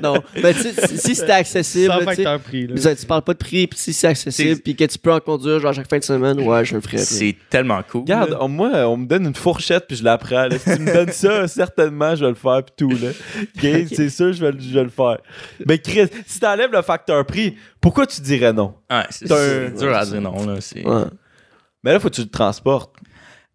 [0.01, 0.21] non.
[0.41, 2.75] Mais tu sais, si- si c'était accessible, Sans facteur prix, là.
[2.75, 5.19] tu tu parles pas de prix, puis si c'est accessible, puis que tu peux en
[5.19, 6.97] conduire genre chaque fin de semaine, ouais, je le ferais.
[6.99, 8.01] C'est tellement cool.
[8.01, 8.37] Regarde, là.
[8.41, 10.47] on- moi, on me donne une fourchette puis je la prends.
[10.47, 10.57] là.
[10.57, 12.89] Si tu me donnes ça, certainement, je vais le faire puis tout.
[12.91, 13.09] Là.
[13.93, 15.17] C'est sûr, je vais, le- je vais le faire.
[15.65, 18.73] Mais Chris, si t'enlèves le facteur prix, pourquoi tu dirais non?
[18.89, 20.53] Ouais, c'est dur à dire non, là.
[20.85, 21.03] Ouais.
[21.83, 22.93] Mais là, faut que tu le transportes.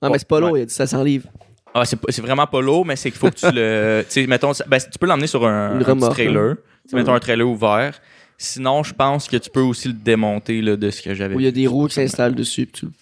[0.03, 0.43] Non, mais c'est pas Ouais.
[0.43, 1.29] lourd, il a dit 700 livres.
[1.75, 4.03] Ah, c'est vraiment pas lourd, mais c'est qu'il faut que tu le.
[4.09, 6.57] Tu sais, mettons, ben, tu peux l'emmener sur un, Une un petit trailer.
[6.85, 8.01] Tu sais, mettons un trailer ouvert.
[8.39, 11.41] Sinon, je pense que tu peux aussi le démonter là, de ce que j'avais Où
[11.41, 12.93] il y a des roues qui s'installent dessus, puis tu,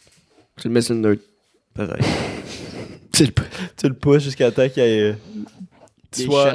[0.63, 1.19] tu le mets sur le nerd.
[1.75, 1.99] Peut-être.
[3.13, 3.33] Tu le
[3.77, 5.17] Tu le pousses jusqu'à temps qu'il y ait.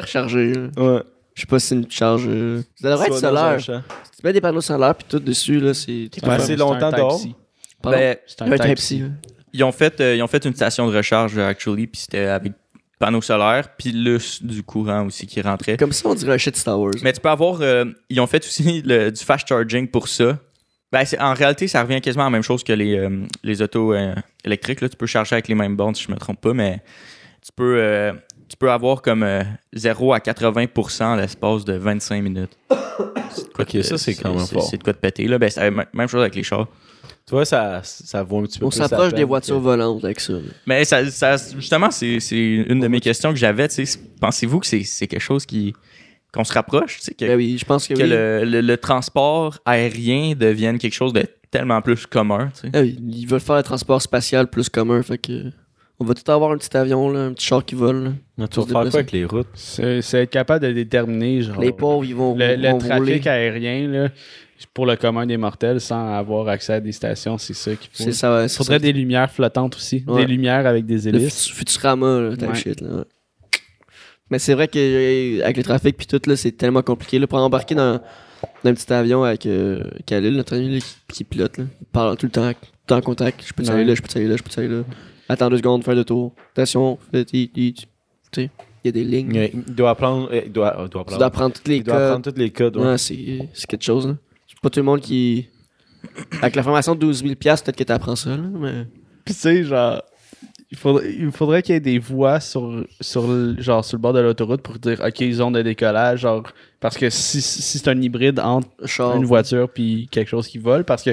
[0.05, 0.53] chargé.
[0.53, 0.67] là.
[0.77, 1.01] Ouais.
[1.35, 2.25] Je sais pas si c'est une charge.
[2.27, 3.57] euh, Ça devrait être solaire.
[3.61, 3.71] Tu
[4.25, 6.09] mets des panneaux solaires, puis tout dessus, là, c'est.
[6.13, 7.21] C'est c'est longtemps dehors.
[7.81, 9.03] Ben, C'est un un Type-C.
[9.53, 12.53] Ils, ont fait, euh, ils ont fait une station de recharge, actually, puis c'était avec
[12.99, 15.77] panneaux solaires, puis le, du courant aussi qui rentrait.
[15.77, 16.91] Comme ça, on dirait un shit Star Wars.
[17.01, 17.61] Mais tu peux avoir.
[17.61, 20.37] euh, ils ont fait aussi le- du fast charging pour ça.
[20.91, 23.61] Ben, c'est- en réalité, ça revient quasiment à la même chose que les, euh, les
[23.61, 24.81] autos euh, électriques.
[24.81, 24.89] Là.
[24.89, 26.81] Tu peux charger avec les mêmes bornes, si je me trompe pas, mais
[27.43, 27.77] tu peux.
[27.77, 28.11] euh,
[28.49, 29.43] tu peux avoir comme euh,
[29.73, 32.57] 0 à 80% en l'espace de 25 minutes.
[33.31, 34.63] C'est de quoi Ok, de- ça, c'est quand même fort.
[34.63, 35.27] C'est de quoi de péter.
[35.27, 35.37] Là.
[35.37, 36.67] Ben, c'est la même même chose avec les chars.
[37.29, 40.19] Tu vois, ça, ça vaut un petit peu On s'approche des voitures que- volantes avec
[40.19, 40.33] ça.
[40.33, 40.39] là.
[40.65, 43.67] Mais ça, ça- justement, c'est c'est une de mes questions que j'avais.
[44.19, 45.73] Pensez-vous que c'est c'est quelque chose qui
[46.33, 46.99] qu'on se rapproche?
[47.17, 48.09] Que, Ben oui, je pense que, que oui.
[48.09, 52.49] le, le- le transport aérien devienne quelque chose de tellement plus commun.
[52.73, 55.51] Ah oui, ils veulent faire le transport spatial plus commun, fait que
[55.99, 58.13] on va tout avoir un petit avion, là, un petit char qui vole.
[58.37, 58.47] là.
[58.47, 59.47] Tu vas se faire quoi avec les routes?
[59.53, 63.27] C'est c'est être capable de déterminer genre, Les pauvres, ils vont, le, trafic rouler.
[63.27, 64.09] aérien là,
[64.73, 68.03] pour le commun des mortels sans avoir accès à des stations, c'est ça qu'il faut.
[68.03, 70.03] C'est ça, Il faudrait des lumières flottantes aussi.
[70.07, 70.25] Ouais.
[70.25, 71.47] Des lumières avec des hélices.
[71.47, 72.55] Fut- Futurama, là, Ouais.
[72.55, 72.89] shit, là.
[72.97, 73.03] ouais.
[74.31, 77.17] Mais c'est vrai que euh, avec le trafic puis tout, là, c'est tellement compliqué.
[77.17, 77.99] Là, pour embarquer dans,
[78.63, 81.87] dans un petit avion avec euh, Khalil, notre ami là, qui, qui pilote, là, il
[81.87, 83.43] parle tout le temps, tout le temps en contact.
[83.47, 83.69] Je peux Ouais.
[83.71, 84.83] aller là, je peux aller là, je peux aller là.
[85.29, 86.33] Attends deux secondes, faire le tour.
[86.53, 87.73] Attention, tu sais, il
[88.85, 89.49] y a des lignes.
[89.67, 90.29] Il doit apprendre.
[90.31, 91.17] euh, Il doit, doit apprendre.
[91.17, 92.03] dois apprendre toutes les il doit codes.
[92.03, 92.77] apprendre tous les codes.
[92.77, 92.85] ouais.
[92.85, 94.07] Ouais, c'est c'est quelque chose.
[94.07, 94.15] là.
[94.61, 95.47] Pas tout le monde qui.
[96.41, 98.85] Avec la formation de 12 000 peut-être que t'apprends ça, là, mais.
[99.25, 100.01] Puis tu sais, genre,
[100.71, 104.01] il faudrait, il faudrait qu'il y ait des voies sur, sur, le, genre, sur le
[104.01, 106.43] bord de l'autoroute pour dire, OK, zone de décollage, genre,
[106.79, 109.15] parce que si, si c'est un hybride entre Char.
[109.15, 111.11] une voiture puis quelque chose qui vole, parce que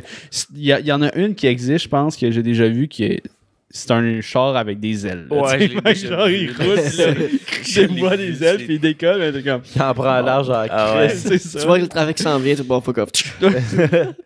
[0.55, 3.05] il y, y en a une qui existe, je pense, que j'ai déjà vu, qui
[3.05, 3.22] est
[3.70, 5.26] c'est un char avec des ailes.
[5.30, 6.78] là, Ouais, je genre, vu, il roule,
[7.90, 9.60] il voit vu, des ailes, puis il décolle, mais t'es comme...
[9.74, 11.08] Il en prend large à Ah ouais.
[11.10, 11.60] c'est ça.
[11.60, 13.10] Tu vois que le trafic s'en vient, tu vas fuck off.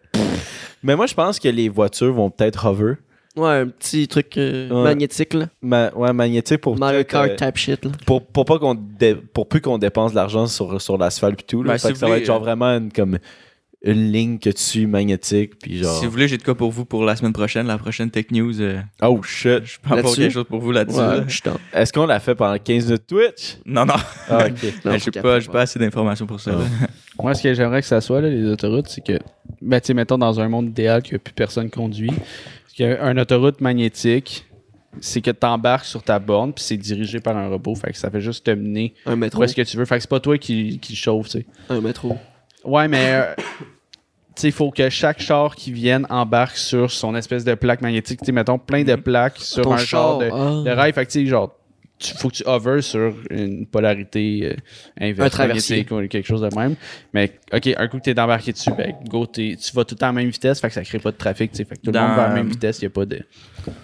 [0.82, 2.94] Mais moi, je pense que les voitures vont peut-être hover.
[3.36, 4.82] Ouais, un petit truc euh, Ouais.
[4.82, 5.46] magnétique, là.
[5.62, 6.76] Ma- ouais, magnétique pour.
[6.78, 7.92] Mario Kart euh, type shit, là.
[8.06, 11.44] pour, pour pas qu'on dé- pour plus qu'on dépense de l'argent sur, sur l'asphalte et
[11.44, 11.62] tout.
[11.62, 13.18] Là, Ben, Fait que ça va être genre euh, vraiment une, comme
[13.82, 15.58] une ligne que tu magnétique.
[15.58, 15.98] Puis genre.
[15.98, 18.26] Si vous voulez, j'ai de quoi pour vous pour la semaine prochaine, la prochaine Tech
[18.30, 18.60] News.
[18.60, 19.64] euh, Oh shit.
[19.64, 20.20] je peux avoir Là-dessus?
[20.20, 20.98] quelque chose pour vous là-dessus.
[20.98, 21.16] Ouais,
[21.46, 21.56] là.
[21.72, 23.56] Est-ce qu'on l'a fait pendant 15 minutes Twitch?
[23.64, 23.94] Non, non,
[24.28, 24.72] Ah, ok.
[24.84, 26.52] Non, j'ai pas, pas assez d'informations pour ça.
[27.22, 29.18] Moi, ce que j'aimerais que ça soit, là, les autoroutes, c'est que,
[29.62, 32.10] ben, tu sais, mettons dans un monde idéal que plus personne conduit,
[32.76, 34.46] qu'un autoroute magnétique,
[35.00, 37.98] c'est que tu embarques sur ta borne, puis c'est dirigé par un robot, fait que
[37.98, 39.40] ça fait juste te mener Un métro.
[39.40, 39.84] où est-ce que tu veux.
[39.84, 41.46] Fait que c'est pas toi qui, chauffe, tu sais.
[41.68, 42.16] Un métro.
[42.64, 43.34] Ouais, mais, euh,
[44.42, 48.20] il faut que chaque char qui vienne embarque sur son espèce de plaque magnétique.
[48.20, 50.18] Tu sais, mettons plein de plaques sur Ton un char char.
[50.18, 50.62] de, ah.
[50.64, 50.92] de rail.
[50.92, 51.56] Fait que, tu sais, genre,
[51.98, 54.54] tu faut que tu hover sur une polarité euh,
[54.98, 55.86] inverse Un traversier.
[55.90, 56.74] ou quelque chose de même.
[57.12, 59.98] Mais, OK, un coup que t'es embarqué dessus, ben, go, t'es- tu vas tout le
[59.98, 61.64] temps à la même vitesse, fait que ça crée pas de trafic, tu sais.
[61.66, 63.04] Fait que tout Dans- le monde va à la même vitesse, il y a pas
[63.04, 63.16] de,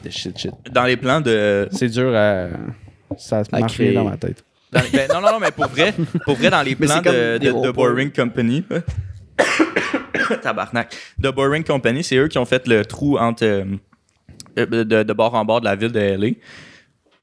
[0.05, 0.53] de shit, shit.
[0.73, 1.69] Dans les plans de.
[1.73, 2.47] C'est dur à...
[3.19, 3.93] Ça À marche créer.
[3.93, 4.43] dans ma tête.
[4.73, 5.93] dans les- ben, non, non, non, mais pour vrai,
[6.25, 7.71] pour vrai dans les plans de, de.
[7.71, 8.65] Boring Company.
[10.43, 10.95] Tabarnak.
[11.23, 13.45] The Boring Company, c'est eux qui ont fait le trou entre.
[13.45, 13.65] euh,
[14.57, 16.29] de, de- de bord en bord de la ville de LA.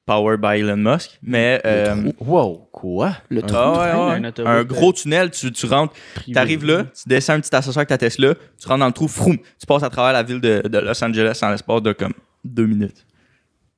[0.06, 1.12] Powered by Elon Musk.
[1.24, 1.62] Mais.
[1.66, 3.16] euh, Wow, quoi?
[3.30, 3.58] Le Ah trou.
[3.58, 3.88] ouais, ouais.
[4.18, 6.34] un Un, autoroute, gros tunnel, tu, tu rentres, Privé.
[6.34, 9.08] t'arrives là, tu descends un petit ascenseur avec ta Tesla, tu rentres dans le trou,
[9.08, 12.14] froum, tu passes à travers la ville de, de Los Angeles en l'espace de comme
[12.44, 13.06] deux minutes.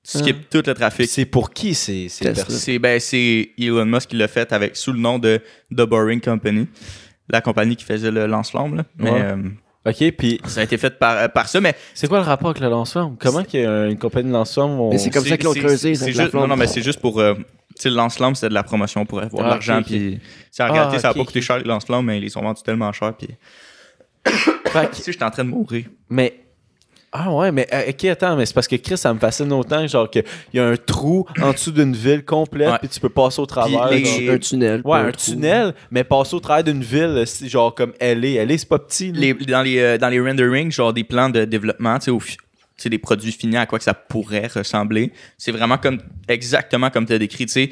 [0.03, 0.19] Tu Ah.
[0.19, 1.07] skips tout le trafic.
[1.07, 2.33] C'est pour qui ces, ces Tesla.
[2.43, 2.55] personnes?
[2.59, 5.39] C'est ben, c'est Elon Musk qui l'a fait avec sous le nom de
[5.71, 6.67] The Boring Company,
[7.29, 8.75] la compagnie qui faisait le lance-flamme.
[8.75, 8.83] là.
[8.97, 9.21] Mais Ouais.
[9.21, 9.37] euh,
[9.87, 12.49] Ok, puis ça a été fait par, euh, par ça, mais c'est quoi le rapport
[12.49, 13.17] avec le lance-flamme?
[13.19, 14.89] Comment qu'il y a une compagnie de lance-flamme vont...
[14.89, 16.33] Mais c'est comme ça qu'ils l'ont c'est- creusé, c'est juste-.
[16.33, 17.19] Non, non, mais c'est juste pour.
[17.19, 17.43] euh, tu
[17.83, 19.83] sais, le lance-flamme, c'était de la promotion pour avoir de Ah, l'argent.
[19.83, 20.19] Puis,
[20.49, 22.41] ça, en Ah, réalité, ça a pas coûté cher, les lance-flammes, mais ils les ont
[22.41, 23.13] vendus tellement cher.
[23.15, 23.27] Puis,
[24.25, 25.85] Fait que- tu sais, j'étais en train de mourir.
[26.09, 26.44] Mais.
[27.17, 29.87] Ah ouais, mais euh, ok, attends, mais c'est parce que Chris, ça me fascine autant,
[29.87, 33.39] genre qu'il y a un trou en dessous d'une ville complète, puis tu peux passer
[33.39, 33.89] au travers.
[33.89, 34.35] les- genre.
[34.35, 34.81] Un tunnel.
[34.83, 38.43] Ouais, un tunnel, mais passer au travers d'une ville, c'est genre comme LA.
[38.43, 39.13] LA, c'est pas petit.
[39.13, 42.19] Les, dans, les, euh, dans les renderings, genre des plans de développement, tu sais, au
[42.77, 45.13] sais, des produits finis à quoi que ça pourrait ressembler.
[45.37, 47.45] C'est vraiment comme exactement comme tu as décrit.
[47.45, 47.69] tu sais.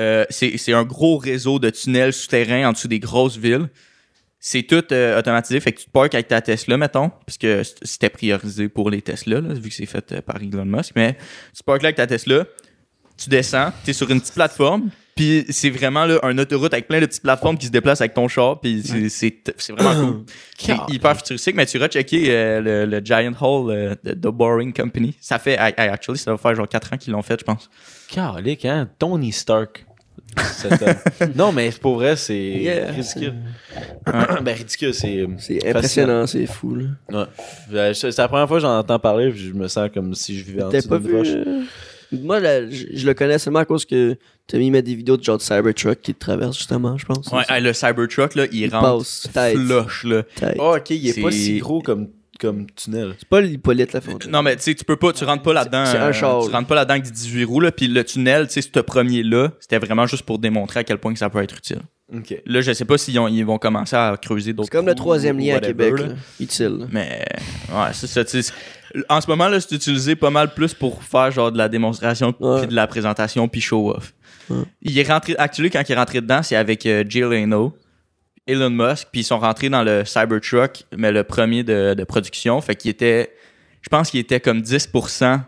[0.00, 3.68] Euh, c'est c'est un gros réseau de tunnels souterrains en dessous des grosses villes.
[4.46, 5.58] C'est tout euh, automatisé.
[5.58, 7.46] Fait que tu te parques avec ta Tesla, mettons, puisque
[7.80, 10.92] c'était priorisé pour les Tesla, là, vu que c'est fait euh, par Elon Musk.
[10.96, 11.14] Mais
[11.54, 12.44] tu te parques là avec ta Tesla,
[13.16, 16.88] tu descends, tu es sur une petite plateforme, puis c'est vraiment là, un autoroute avec
[16.88, 20.24] plein de petites plateformes qui se déplacent avec ton char, puis c'est- vraiment cool.
[20.58, 24.74] C'est hyper futuristique, mais tu iras checker euh, le, le Giant Hall de The Boring
[24.74, 25.16] Company.
[25.22, 27.44] Ça fait, I- I- actually, ça va faire genre 4 ans qu'ils l'ont fait, je
[27.44, 27.70] pense.
[28.10, 28.90] Calique, hein?
[28.98, 29.86] Tony Stark.
[31.36, 33.34] Non, mais pour vrai, c'est Yeah, ridicule.
[34.06, 35.26] ben, ridicule, c'est.
[35.38, 36.84] C'est impressionnant, c'est fou, là.
[37.10, 37.24] Ouais.
[37.72, 40.38] Euh, C'est la première fois que j'en entends parler, puis je me sens comme si
[40.38, 41.16] je vivais en dessous pas vu.
[41.16, 41.28] roche.
[41.28, 41.62] euh,
[42.12, 44.16] Moi, là, je, je le connais seulement à cause que
[44.46, 47.28] t'as mis des vidéos de genre de Cybertruck qui te traverse, justement, je pense.
[47.32, 49.56] Ouais, le Cybertruck, là, il, Il rentre passe tête.
[49.56, 50.22] flush, là.
[50.36, 50.56] Tête.
[50.60, 52.08] Ah, ok, il est pas C'est- si gros comme
[52.38, 53.14] comme tunnel.
[53.18, 54.30] C'est pas l'Hippolyte la fontaine.
[54.30, 55.84] Non, mais tu sais, tu peux pas, tu rentres pas là-dedans.
[55.86, 57.72] c'est un euh, char, Tu rentres pas là-dedans avec des 18 roues, là.
[57.72, 61.12] Puis le tunnel, tu sais, ce premier-là, c'était vraiment juste pour démontrer à quel point
[61.12, 61.80] que ça peut être utile.
[62.14, 62.34] Ok.
[62.44, 64.68] Là, je sais pas s'ils ont- ils vont commencer à creuser d'autres.
[64.70, 65.98] C'est comme le troisième lien à Québec.
[65.98, 66.06] là.
[66.08, 66.14] là.
[66.38, 66.76] Utile.
[66.80, 66.86] là.
[66.92, 67.24] Mais,
[67.70, 68.52] ouais, c'est ça, tu sais.
[69.08, 72.34] En ce moment, là, c'est utilisé pas mal plus pour faire genre de la démonstration
[72.38, 72.60] Ouais.
[72.60, 74.12] puis de la présentation puis show-off.
[74.50, 74.62] Ouais.
[74.82, 77.74] Il est rentré, actually, quand il est rentré dedans, c'est avec euh, Jay Leno,
[78.46, 82.60] Elon Musk, puis ils sont rentrés dans le Cybertruck, mais le premier de, de production.
[82.60, 83.32] Fait qu'il était,
[83.82, 85.40] je pense qu'il était comme 10%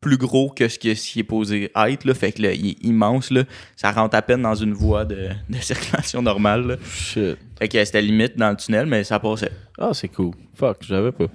[0.00, 2.12] plus gros que ce que- qui est posé être, là.
[2.12, 3.44] Fait que là, il est immense, là.
[3.74, 6.76] Ça rentre à peine dans une voie de, de circulation normale, là.
[6.86, 7.38] Shit.
[7.58, 9.50] Fait que c'était limite dans le tunnel, mais ça passait.
[9.78, 10.32] Ah, c'est cool.
[10.54, 11.26] Fuck, je l'avais pas.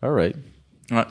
[0.00, 0.36] Alright.
[0.92, 1.02] Ouais.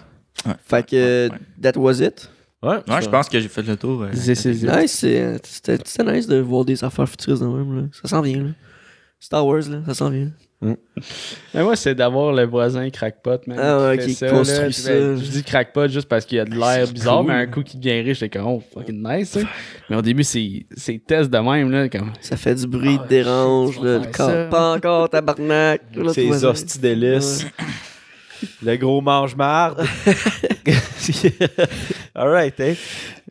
[0.65, 1.37] Fait que, Ouais.
[1.61, 2.29] that was it?
[2.63, 4.03] Ouais, Ouais, je pense que j'ai fait le tour.
[4.03, 4.11] euh.
[4.11, 7.75] Nice, c'est- c'était c'était nice de voir des affaires futuristes de même.
[7.75, 7.87] Là.
[8.01, 8.41] Ça s'en vient.
[8.41, 8.49] Là.
[9.25, 10.29] Star Wars, là, ça s'en vient.
[10.61, 13.57] Mais moi, c'est d'avoir le voisin crackpot, man.
[13.59, 14.71] Ah ouais, qui ça, construit là.
[14.71, 14.93] ça.
[14.93, 17.27] Je dis crackpot juste parce qu'il a de l'air bizarre, cool.
[17.29, 19.39] mais un coup qui devient riche, c'est comme, oh, fucking nice, ça.
[19.89, 22.13] Mais au début, c'est c'est test de même, là, comme.
[22.21, 23.81] Ça fait du bruit, Ah, dérange.
[23.81, 25.81] Là, le corps, pas encore, tabarnak.
[26.13, 27.47] Ces hosties délices.
[28.61, 29.83] Le gros mange-marde.
[32.15, 32.73] Alright, hein?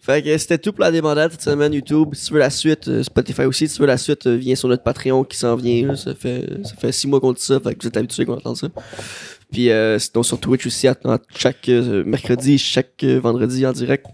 [0.05, 2.11] Fait que c'était tout pour la débandade cette semaine YouTube.
[2.13, 3.67] Si tu veux la suite, euh, Spotify aussi.
[3.69, 5.87] Si tu veux la suite, euh, viens sur notre Patreon qui s'en vient.
[5.89, 5.97] là.
[5.97, 7.59] Ça fait ça fait six mois qu'on dit ça.
[7.59, 8.69] Fait que vous êtes habitués qu'on entend ça.
[9.51, 13.73] Puis euh, sinon sur Twitch aussi, à, à chaque euh, mercredi, chaque euh, vendredi en
[13.73, 14.05] direct.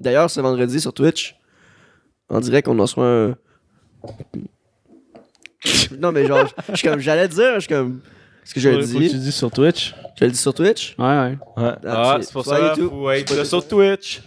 [0.00, 1.36] D'ailleurs, ce vendredi sur Twitch,
[2.30, 3.34] en direct, on en reçoit un.
[5.98, 8.00] non mais genre, je suis comme j'allais dire, je suis comme.
[8.44, 9.94] Ce que je Faut que tu dis, dis sur Twitch.
[10.18, 10.94] je le dis sur Twitch?
[10.98, 11.38] Ouais, ouais.
[11.58, 11.72] Ouais.
[11.74, 12.88] Ah, Ah, c'est- c'est pour ça YouTube.
[12.88, 14.22] faut être sur Twitch.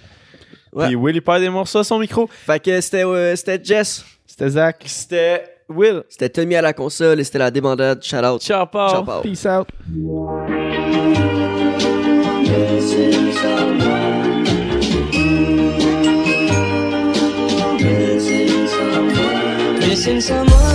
[0.74, 0.88] Ouais.
[0.88, 2.28] Puis Will, il perd des morceaux à son micro.
[2.45, 4.84] Fait que c'était euh, c'était Jess, C'était Zach.
[4.86, 6.03] C'était Will.
[6.09, 8.03] c'était Tommy à la console et c'était la débandade.
[8.03, 8.41] Shout out.
[8.41, 8.89] Ciao, Paul.
[8.89, 9.22] Ciao, Paul.
[9.22, 9.67] Peace out.
[19.91, 20.70] Missing someone